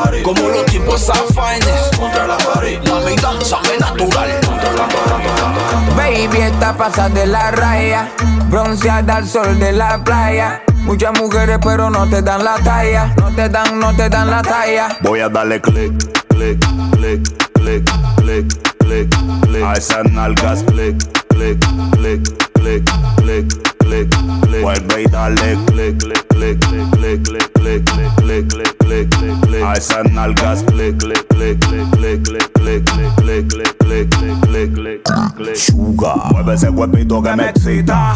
pared. 0.04 0.24
Como 0.24 0.50
los 0.50 0.66
tiempos 0.66 1.02
esa 1.02 1.14
finest 1.14 1.98
contra 1.98 2.28
la 2.28 2.38
pared. 2.38 2.80
Mami, 2.88 3.16
danzame 3.16 3.78
natural 3.80 4.40
contra 4.46 4.74
la 4.74 4.88
pared. 4.88 5.96
Baby, 5.96 6.42
está 6.42 6.74
pasada 6.78 7.10
de 7.10 7.26
la 7.28 7.52
raya. 7.52 8.10
Bronceada 8.50 9.18
al 9.18 9.28
sol 9.28 9.60
de 9.60 9.72
la 9.72 10.04
playa. 10.04 10.62
Muchas 10.84 11.18
mujeres, 11.20 11.60
pero 11.64 11.90
no 11.90 12.08
te 12.10 12.22
dan 12.22 12.44
la 12.44 12.56
talla. 12.56 13.14
No 13.18 13.30
te 13.32 13.50
dan, 13.50 13.80
no 13.80 13.96
te 13.96 14.10
dan 14.10 14.30
la 14.30 14.42
talla. 14.42 14.98
Voy 15.02 15.20
a 15.20 15.30
darle 15.30 15.62
click, 15.62 15.94
click, 16.30 16.60
click, 16.92 17.22
click, 17.54 17.90
click, 18.18 18.48
click, 18.80 19.16
click. 19.42 19.64
A 19.64 19.74
esas 19.74 20.12
nalgas, 20.12 20.64
click, 20.64 20.98
click. 21.30 21.60
click, 21.92 22.51
click, 22.62 22.86
click, 23.18 23.48
click, 23.80 24.10
click. 24.42 24.62
Vuelve 24.62 25.02
y 25.02 25.06
dale 25.08 25.58
click, 25.66 25.98
click, 25.98 26.28
click, 26.30 26.60
click, 26.92 27.24
click, 27.24 27.54
click, 27.56 27.86
click, 28.18 28.78
click, 28.80 29.42
click. 29.42 29.64
A 29.64 29.74
esas 29.74 30.12
nalgas 30.12 30.64
click, 30.64 30.98
click, 30.98 31.28
click, 31.30 31.60
click, 31.60 31.90
click, 31.92 32.24
click, 32.24 32.52
click, 32.54 32.86
click, 32.86 33.16
click, 33.18 33.48
click, 33.48 33.78
click, 33.80 34.10
click, 34.42 34.74
click, 34.74 35.04
click. 35.36 35.56
Sugar, 35.56 36.16
mueve 36.32 36.54
ese 36.54 36.72
cuerpito 36.72 37.22
que 37.22 37.36
me 37.36 37.50
excita. 37.50 38.16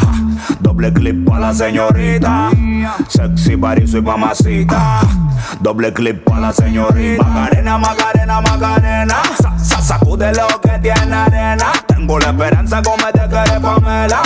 Doble 0.59 0.93
clip 0.93 1.27
para 1.27 1.39
la 1.39 1.53
señorita. 1.53 2.49
Sexy 3.09 3.55
body, 3.55 3.87
soy 3.87 4.01
mamacita. 4.01 5.01
Doble 5.59 5.91
clip 5.93 6.23
para 6.23 6.41
la 6.41 6.53
señorita. 6.53 7.23
Macarena, 7.23 7.77
Macarena, 7.77 8.41
Macarena. 8.41 9.21
Sa, 9.41 9.57
sa, 9.57 9.81
sacude 9.81 10.31
lo 10.33 10.47
que 10.61 10.77
tiene 10.79 11.15
arena. 11.15 11.71
Tengo 11.87 12.19
la 12.19 12.29
esperanza 12.29 12.81
como 12.81 13.05
te 13.11 13.27
quiere 13.27 13.59
Pamela. 13.59 14.21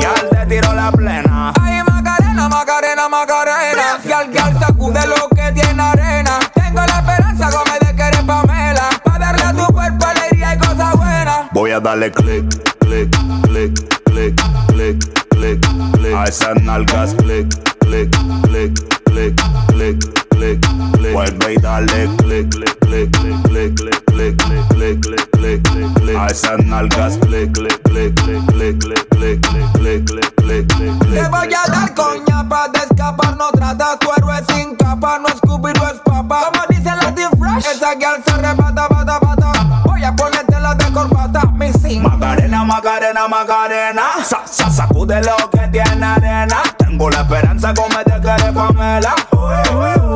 Y 0.00 0.04
al 0.04 0.28
te 0.30 0.46
tiro 0.46 0.72
la 0.72 0.90
plena. 0.92 1.52
Ay, 1.60 1.82
Macarena, 1.84 2.48
Macarena, 2.48 3.08
Macarena. 3.08 3.98
Gal, 4.04 4.30
gal, 4.32 4.58
sacude 4.58 5.06
lo 5.06 5.28
que 5.30 5.52
tiene 5.52 5.82
arena. 5.82 6.38
Tengo 6.54 6.80
la 6.80 6.98
esperanza 6.98 7.50
como 7.50 7.72
de 7.72 7.96
que 7.96 8.02
eres 8.02 8.22
Pamela. 8.22 8.88
Pa' 9.04 9.18
darle 9.18 9.42
a 9.42 9.52
tu 9.52 9.72
cuerpo 9.72 10.06
alegría 10.06 10.54
y 10.54 10.58
cosas 10.58 10.96
buenas. 10.96 11.50
Voy 11.52 11.70
a 11.72 11.80
darle 11.80 12.10
click, 12.12 12.44
click, 12.80 13.10
click, 13.42 13.74
click, 14.04 14.40
click, 14.68 15.04
click, 15.30 15.66
click. 15.92 16.14
A 16.14 16.24
esas 16.24 16.62
nalgas 16.62 17.14
click, 17.14 17.48
click, 17.80 18.10
click, 18.42 19.01
click, 19.12 19.36
click, 19.68 19.98
click, 20.30 20.60
click. 20.92 21.12
Vuelve 21.12 21.54
y 21.54 21.56
dale 21.58 22.08
click, 22.16 22.50
click, 22.50 22.78
click, 22.80 23.10
click, 23.12 23.42
click, 23.44 23.74
click, 23.74 24.06
click, 24.06 24.36
click, 24.68 25.00
click, 25.00 25.30
click, 25.32 25.62
click, 25.62 25.94
click. 25.94 26.16
A 26.16 26.26
esas 26.28 26.64
nalgas 26.64 27.18
click, 27.18 27.52
click, 27.52 27.82
click, 27.82 28.14
click, 28.14 28.46
click, 28.46 28.78
click, 28.78 29.08
click, 29.10 29.40
click, 29.42 29.72
click, 29.74 30.04
click, 30.06 30.34
click, 30.36 30.66
click, 30.68 30.98
Te 30.98 31.06
click. 31.06 31.30
voy 31.30 31.54
a 31.54 31.70
dar 31.70 31.94
coña 31.94 32.48
pa' 32.48 32.68
de 32.68 32.78
escapar. 32.78 33.36
No 33.36 33.50
trata 33.52 33.98
tu 33.98 34.08
héroe 34.16 34.40
sin 34.48 34.76
capa. 34.76 35.18
No 35.18 35.28
es 35.28 35.36
Scooby, 35.36 35.72
no 35.74 35.88
es 35.88 36.00
papa. 36.04 36.50
Como 36.50 36.64
dice 36.68 36.84
la 36.84 37.12
Fresh 37.12 37.66
Esa 37.66 37.92
girl 37.92 38.22
se 38.24 38.36
rebata, 38.36 38.88
bata, 38.88 39.18
bata. 39.18 39.82
Voy 39.84 40.04
a 40.04 40.14
ponerte 40.16 40.58
la 40.58 40.74
de 40.74 40.90
corbata. 40.92 41.42
Mi 41.52 41.70
sin. 41.72 42.02
Macarena, 42.02 42.64
Macarena, 42.64 43.28
Macarena. 43.28 44.24
Sa, 44.24 44.46
sa, 44.46 44.70
sacude 44.70 45.20
lo 45.22 45.50
que 45.50 45.68
tiene 45.68 46.04
arena. 46.06 46.62
Tengo 47.02 47.16
la 47.16 47.22
esperanza 47.22 47.74
como 47.74 47.98
te 47.98 48.20
quiere 48.20 48.52
Pamela. 48.52 49.14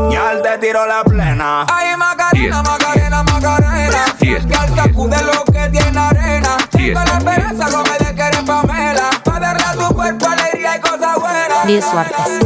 Y 0.09 0.15
al 0.15 0.41
te 0.41 0.59
tiro 0.59 0.87
la 0.87 1.03
plena. 1.03 1.67
Ay, 1.69 1.97
Macarena, 1.97 2.63
Macarena, 2.63 3.23
Macarena. 3.25 4.07
Yes. 4.21 4.47
Gal, 4.47 4.73
sacude 4.73 5.17
lo 5.25 5.45
que 5.47 5.69
tiene 5.71 5.99
arena. 5.99 6.57
Tengo 6.71 7.01
la 7.01 7.19
esperanza 7.19 7.67
como 7.73 7.83
de 7.83 8.15
que 8.15 8.23
eres 8.23 8.41
Pamela. 8.43 9.11
Pa' 9.25 9.41
darle 9.41 9.65
a 9.65 9.73
tu 9.73 9.95
cuerpo 9.97 10.29
alegría 10.29 10.77
y 10.77 10.81
cosas 10.81 11.17
buenas. 11.19 11.67
Diez 11.67 11.85
suertes. 11.85 12.39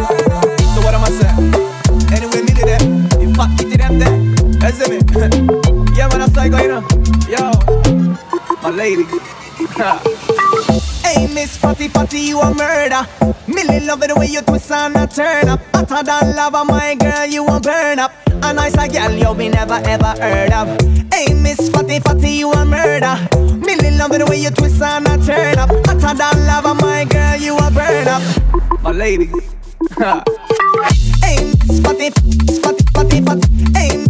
So 0.74 0.80
what 0.80 0.95
am 0.95 1.05
I 1.05 1.11
saying? 1.11 1.55
Anyway, 2.11 2.43
me 2.43 2.55
did 2.55 2.66
it. 2.66 3.20
In 3.20 3.34
fact, 3.34 3.61
it 3.61 3.76
them 3.76 3.99
there. 3.99 4.18
That's 4.59 4.79
me. 4.88 5.00
yeah, 5.95 6.08
man, 6.08 6.22
I'm 6.22 6.30
psycho, 6.33 6.57
you 6.57 6.68
know. 6.68 6.83
Yo, 7.29 7.53
my 8.62 8.71
lady. 8.71 9.04
hey, 11.14 11.26
Miss 11.34 11.57
Fatty 11.57 11.88
Fatty, 11.88 12.20
you 12.20 12.41
a 12.41 12.54
murder. 12.54 13.07
Millie 13.46 13.80
love 13.80 14.03
it 14.03 14.08
the 14.08 14.14
way 14.16 14.26
you 14.26 14.41
twist 14.42 14.70
and 14.70 14.96
a 14.96 15.07
turn 15.07 15.49
up. 15.49 15.61
Hotter 15.74 16.03
than 16.03 16.37
lava, 16.37 16.64
my 16.64 16.95
girl, 16.95 17.26
you 17.26 17.46
a 17.46 17.61
burn 17.61 17.99
up. 17.99 18.12
A 18.42 18.53
nice 18.53 18.74
girl 18.74 19.12
you 19.12 19.34
be 19.34 19.49
never 19.49 19.80
ever 19.84 20.14
heard 20.20 20.53
of. 20.53 20.68
Hey, 21.12 21.34
Miss 21.34 21.68
Fatty 21.70 22.00
Fatty, 22.00 22.30
you 22.30 22.53
a 22.53 22.64
murder. 22.64 23.16
Millie 23.57 23.96
love 23.96 24.12
it 24.12 24.18
the 24.18 24.26
way 24.28 24.41
you 24.41 24.50
twist 24.50 24.80
and 24.82 25.07
a 25.07 25.18
turn 25.24 25.58
up. 25.58 25.70
Hotter 25.87 26.16
than 26.16 26.46
lava, 26.46 26.74
my 26.74 27.04
girl, 27.04 27.37
you 27.37 27.57
a 27.57 27.70
burn 27.70 28.08
up. 28.08 28.22
My 28.82 28.92
lady. 28.92 29.30
Hey, 31.22 31.50
spotty, 31.74 32.11
spotty, 32.53 32.84
spotty, 32.84 33.16
spotty. 33.20 33.49
Hey, 33.74 34.04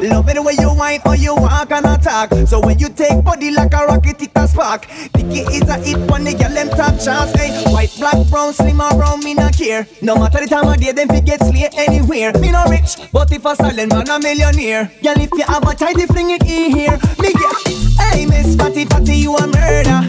Love 0.00 0.28
it 0.28 0.34
the 0.34 0.42
way 0.42 0.54
you 0.58 0.70
whine 0.70 1.00
or 1.04 1.16
you 1.16 1.34
walk 1.34 1.70
and 1.70 1.84
attack. 1.84 2.32
So 2.46 2.60
when 2.60 2.78
you 2.78 2.88
take 2.88 3.22
body 3.22 3.50
like 3.50 3.74
a 3.74 3.84
rocket, 3.84 4.22
it 4.22 4.30
a 4.34 4.48
spark. 4.48 4.86
Dicky 5.12 5.40
is 5.52 5.68
a 5.68 5.76
hit 5.78 5.98
when 6.10 6.24
they 6.24 6.34
get 6.34 6.54
them 6.54 6.68
top 6.70 6.98
chance. 6.98 7.32
Hey, 7.32 7.64
white, 7.72 7.94
black, 7.98 8.16
brown, 8.30 8.52
slim 8.52 8.80
or 8.80 8.90
brown, 8.94 9.20
me 9.20 9.34
not 9.34 9.56
care. 9.56 9.86
No 10.00 10.16
matter 10.16 10.40
the 10.40 10.46
time 10.46 10.68
of 10.68 10.80
day, 10.80 10.92
them 10.92 11.08
fi 11.08 11.20
get 11.20 11.40
slay 11.40 11.68
anywhere. 11.76 12.32
Me 12.40 12.50
no 12.50 12.64
rich, 12.66 12.96
but 13.12 13.30
if 13.32 13.44
a 13.44 13.54
silent 13.56 13.92
man 13.92 14.08
a 14.08 14.18
millionaire. 14.18 14.90
Girl, 15.02 15.20
if 15.20 15.30
you 15.32 15.44
have 15.44 15.68
a 15.68 15.74
tidy, 15.74 16.06
fling 16.06 16.30
it 16.30 16.42
in 16.42 16.70
here. 16.70 16.98
Me 17.20 17.32
get. 17.32 17.88
Hey, 18.00 18.26
Miss 18.26 18.56
Fatty 18.56 18.84
Fatty, 18.86 19.16
you 19.16 19.36
a 19.36 19.46
murder. 19.46 20.00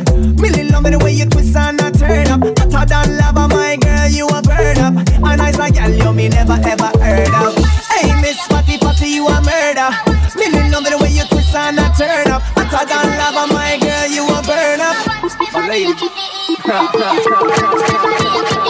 Millie 0.41 0.69
love 0.69 0.85
it 0.85 0.91
the 0.91 1.01
way 1.03 1.13
you 1.13 1.25
twist 1.25 1.55
and 1.55 1.81
a 1.81 1.91
turn 1.91 2.27
up. 2.27 2.43
I 2.43 2.77
Hotter 2.77 2.87
than 2.87 3.17
lava, 3.17 3.47
my 3.49 3.75
girl, 3.75 4.07
you 4.07 4.27
a 4.27 4.41
burn 4.41 4.77
up. 4.77 4.93
A 4.95 5.35
nice 5.35 5.59
a 5.59 5.71
girl, 5.71 5.91
you 5.91 6.13
me 6.13 6.29
never 6.29 6.53
ever 6.53 6.91
heard 6.99 7.33
of. 7.35 7.68
A 9.29 9.41
murder. 9.41 9.89
Love 10.79 10.85
it 10.85 10.91
the 10.91 10.97
way 10.97 11.11
you 11.11 11.25
twist 11.25 11.55
and 11.55 11.79
a 11.79 11.91
turn 11.97 12.31
up. 12.31 12.41
Hotter 12.55 12.85
than 12.87 13.17
lava, 13.17 13.51
my 13.53 13.77
girl, 13.79 14.07
you 14.07 14.23
a 14.25 14.41
burn 14.41 14.79
up. 14.79 14.95
My 15.53 15.67
lady. 15.67 15.93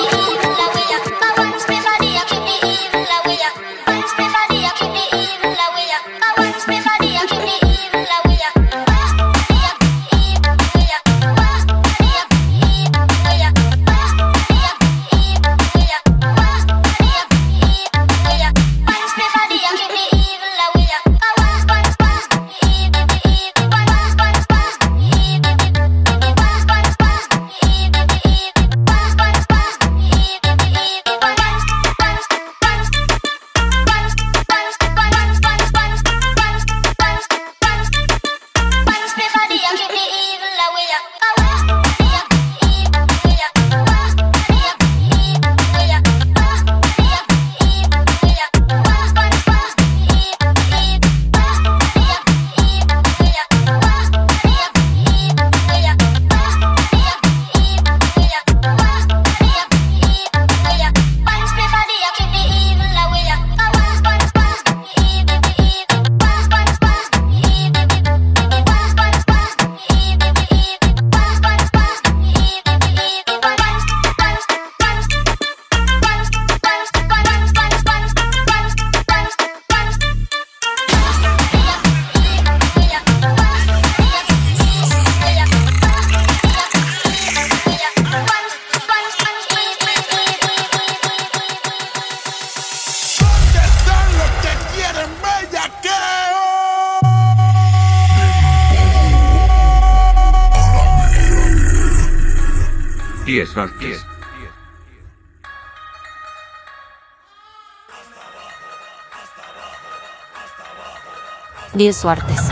10 111.79 111.93
suertes. 111.93 112.48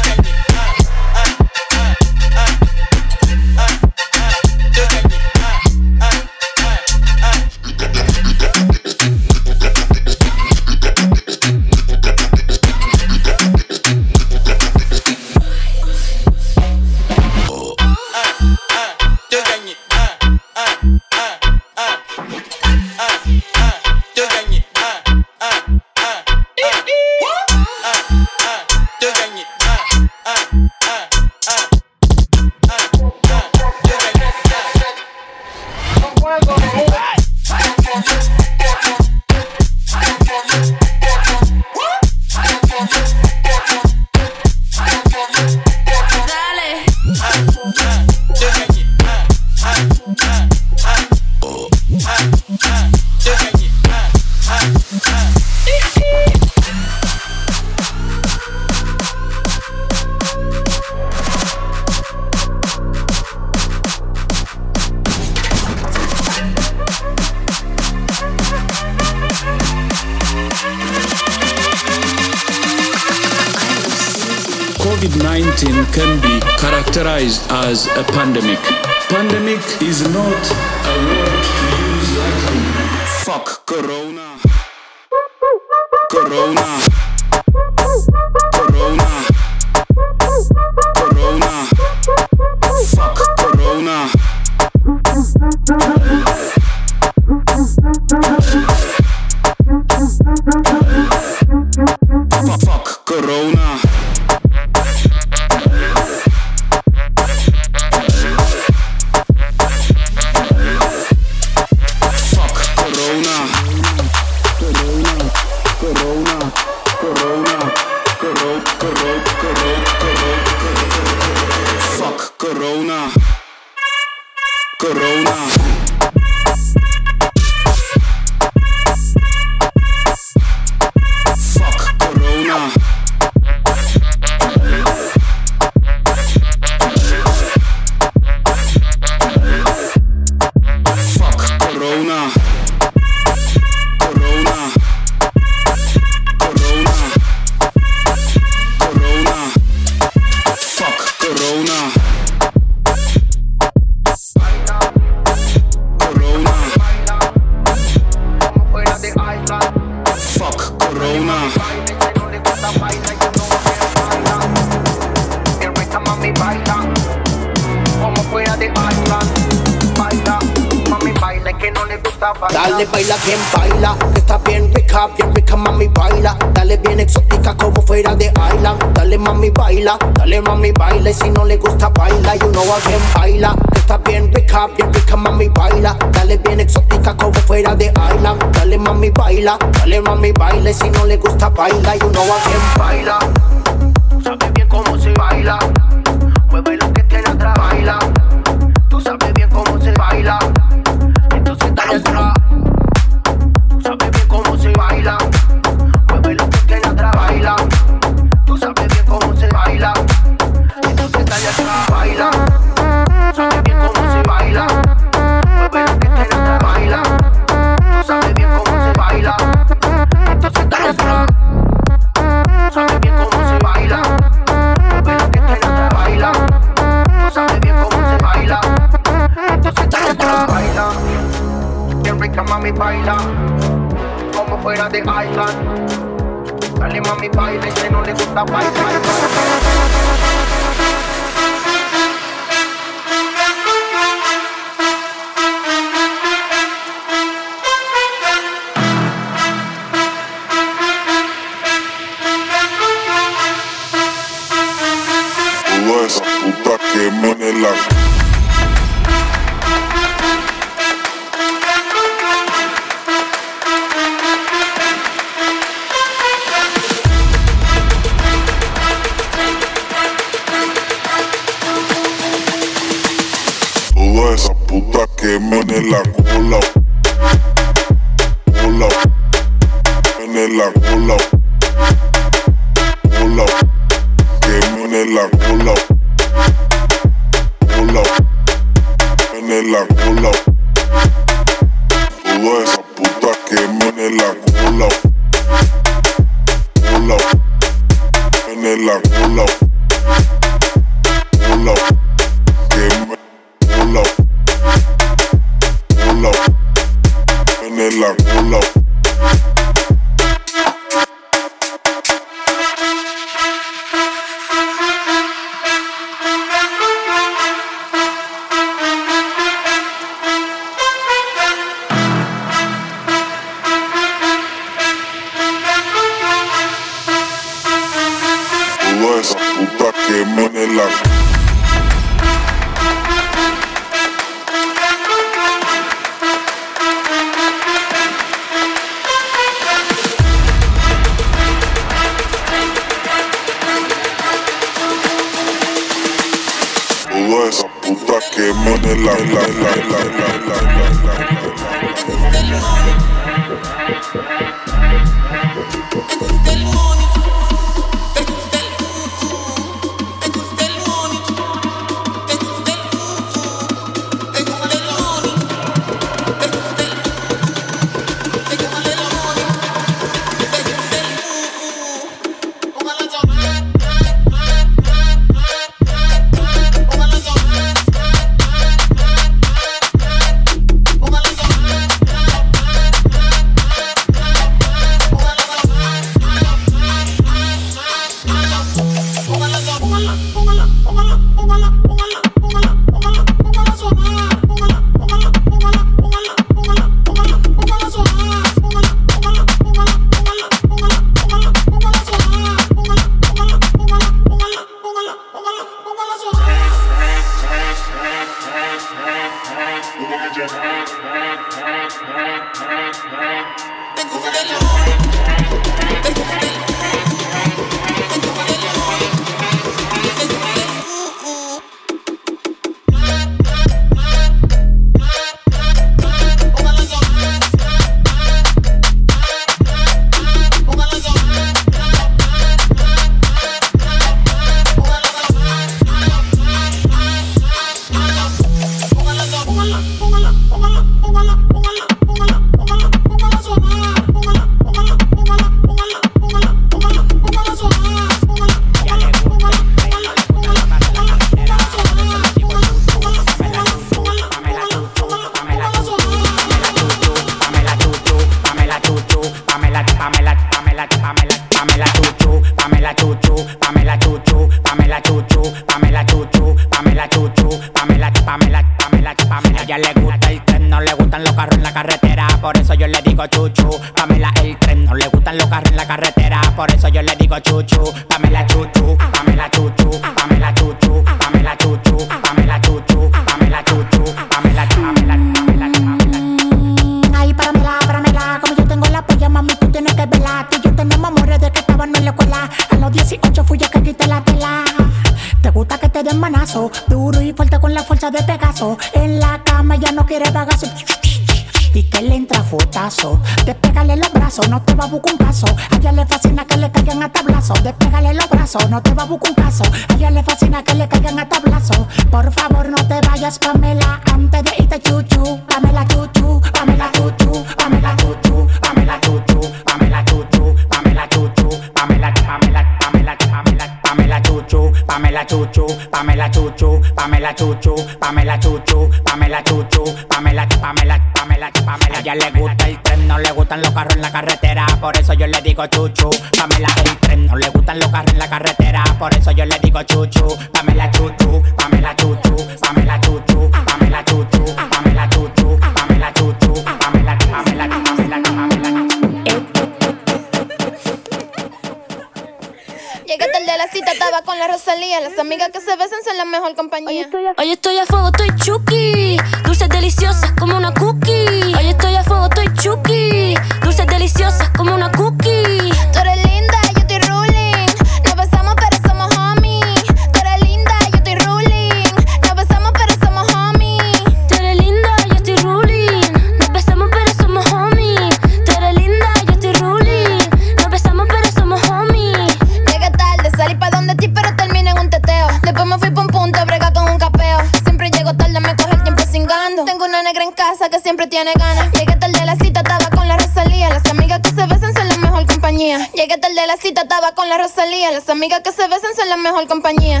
Las 597.92 598.08
amigas 598.08 598.40
que 598.40 598.50
se 598.50 598.66
besan 598.66 598.94
son 598.96 599.08
la 599.10 599.16
mejor 599.16 599.46
compañía. 599.46 600.00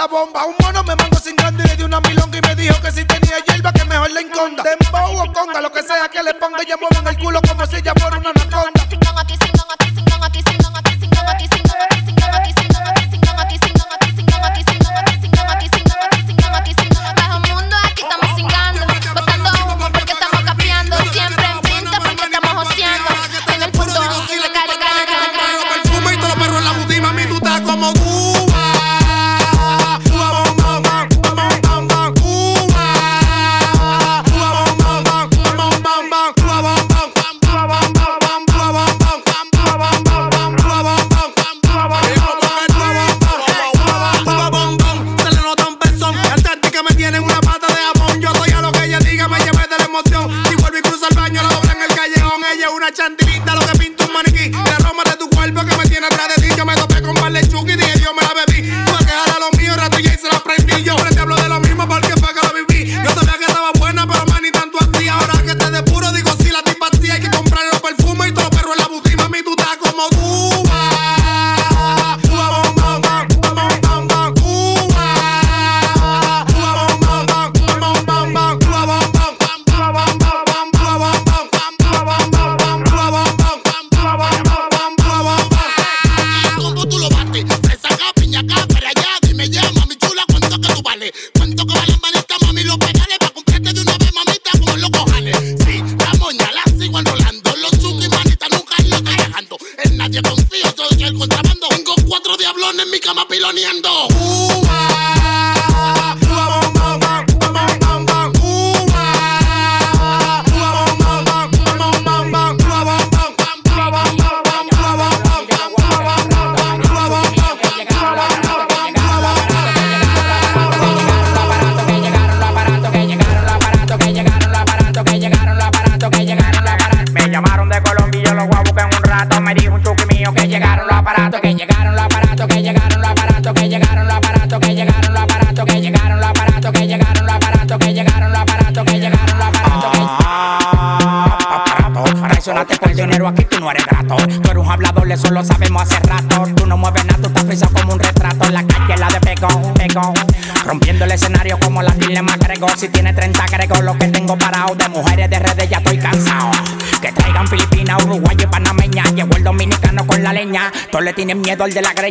la 0.00 0.06
bomba, 0.06 0.46
un 0.46 0.54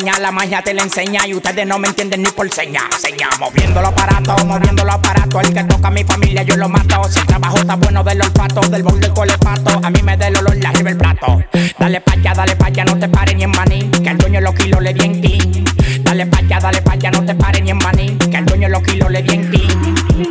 la 0.05 0.31
magia 0.31 0.61
te 0.61 0.73
la 0.73 0.83
enseña 0.83 1.27
y 1.27 1.33
ustedes 1.33 1.65
no 1.67 1.77
me 1.77 1.87
entienden 1.87 2.23
ni 2.23 2.29
por 2.31 2.49
seña. 2.51 2.81
Seña, 2.97 3.29
moviendo 3.39 3.81
los 3.81 3.91
aparatos, 3.91 4.45
moviendo 4.45 4.83
los 4.85 4.95
aparatos. 4.95 5.43
El 5.43 5.53
que 5.53 5.63
toca 5.65 5.87
a 5.89 5.91
mi 5.91 6.03
familia 6.03 6.43
yo 6.43 6.55
lo 6.55 6.69
mato. 6.69 7.03
Si 7.09 7.19
el 7.19 7.25
trabajo 7.25 7.57
está 7.57 7.75
bueno 7.75 8.03
del 8.03 8.21
olfato, 8.21 8.61
del 8.61 8.83
bol 8.83 8.99
del 8.99 9.13
colepato, 9.13 9.79
a 9.83 9.89
mí 9.89 10.01
me 10.01 10.15
da 10.17 10.27
el 10.27 10.37
olor 10.37 10.55
la 10.57 10.69
arriba 10.69 10.89
el 10.91 10.97
plato. 10.97 11.43
Dale 11.77 12.01
pa' 12.01 12.13
allá, 12.13 12.33
dale 12.33 12.55
pa' 12.55 12.67
allá, 12.67 12.85
no 12.85 12.97
te 12.97 13.09
pares 13.09 13.35
ni 13.35 13.43
en 13.43 13.51
maní, 13.51 13.89
que 13.89 14.09
el 14.09 14.17
dueño 14.17 14.41
los 14.41 14.55
kilos 14.55 14.81
le 14.81 14.93
di 14.93 15.05
en 15.05 15.21
ti. 15.21 15.63
Dale 16.01 16.25
pa' 16.25 16.39
allá, 16.39 16.59
dale 16.59 16.81
pa' 16.81 16.93
allá, 16.93 17.11
no 17.11 17.25
te 17.25 17.35
pares 17.35 17.61
ni 17.61 17.71
en 17.71 17.77
maní, 17.77 18.17
que 18.17 18.37
el 18.37 18.45
dueño 18.45 18.69
los 18.69 18.83
kilos 18.83 19.11
le 19.11 19.21
di 19.21 19.35
en 19.35 19.51
ti. 19.51 19.67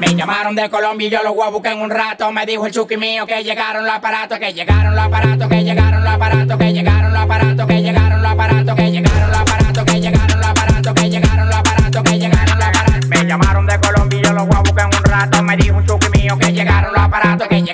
Me 0.00 0.14
llamaron 0.14 0.54
de 0.54 0.68
Colombia 0.68 1.08
y 1.08 1.10
yo 1.10 1.22
los 1.22 1.34
voy 1.34 1.46
a 1.46 1.50
buscar 1.50 1.72
en 1.72 1.80
un 1.80 1.90
rato. 1.90 2.30
Me 2.32 2.44
dijo 2.46 2.66
el 2.66 2.72
chuki 2.72 2.96
mío 2.96 3.26
que 3.26 3.42
llegaron 3.42 3.84
los 3.84 3.94
aparatos, 3.94 4.38
que 4.38 4.52
llegaron 4.52 4.94
los 4.94 5.04
aparatos, 5.04 5.48
que 5.48 5.64
llegaron 5.64 6.04
los 6.04 6.12
aparatos. 6.12 6.47
parado, 17.08 17.42
alguém? 17.44 17.67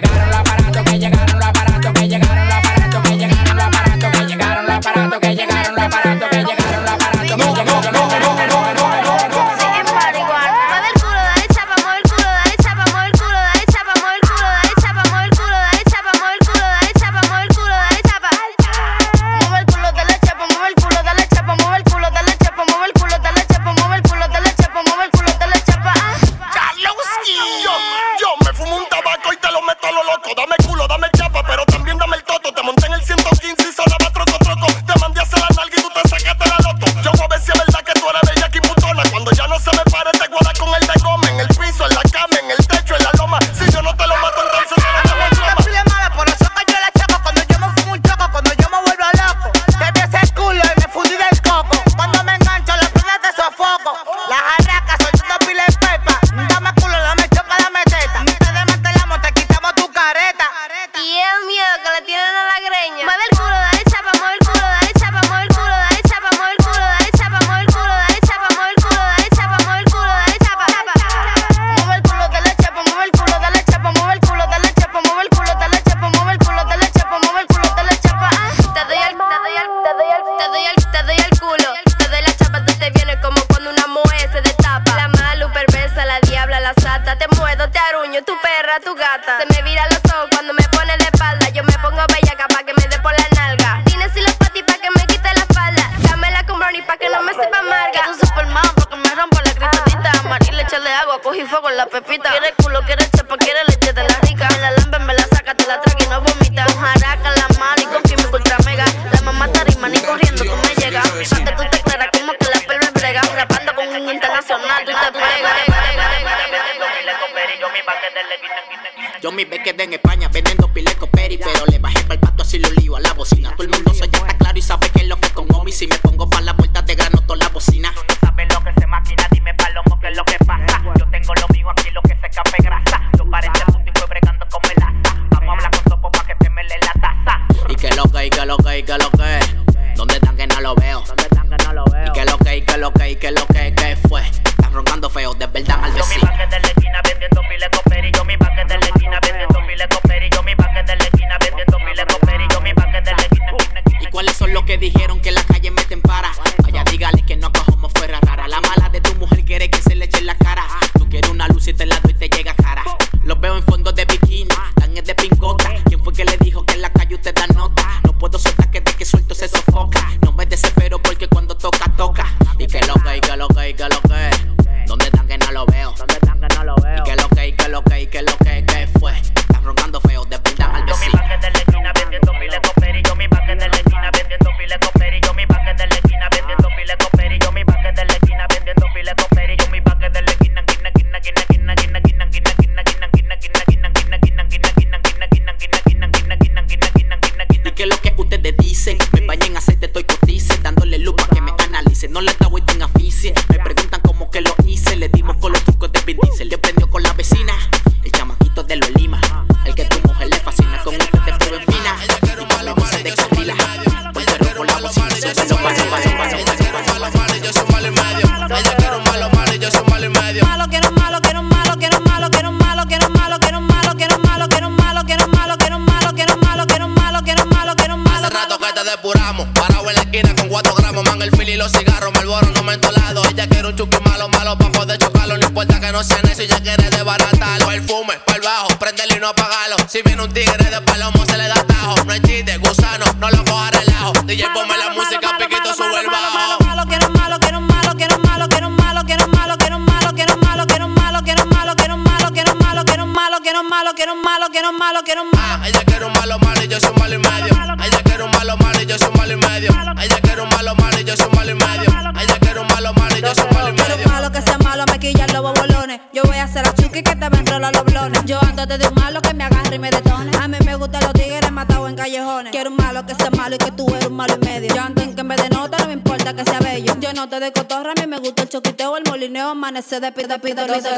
te 277.29 277.41
de 277.41 277.53
cotorra, 277.53 277.93
a 277.97 278.07
me 278.07 278.19
gusta 278.19 278.43
el 278.43 278.49
choquiteo, 278.49 278.97
el 278.97 279.05
molineo, 279.09 279.51
amanecer 279.51 280.01
de 280.01 280.13
pita, 280.13 280.39
pita, 280.39 280.67
pita, 280.67 280.91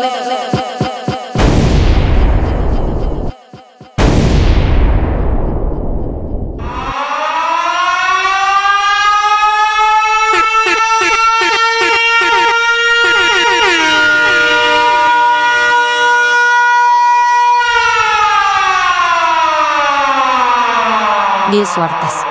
Diez 21.51 21.69
suertes. 21.69 22.26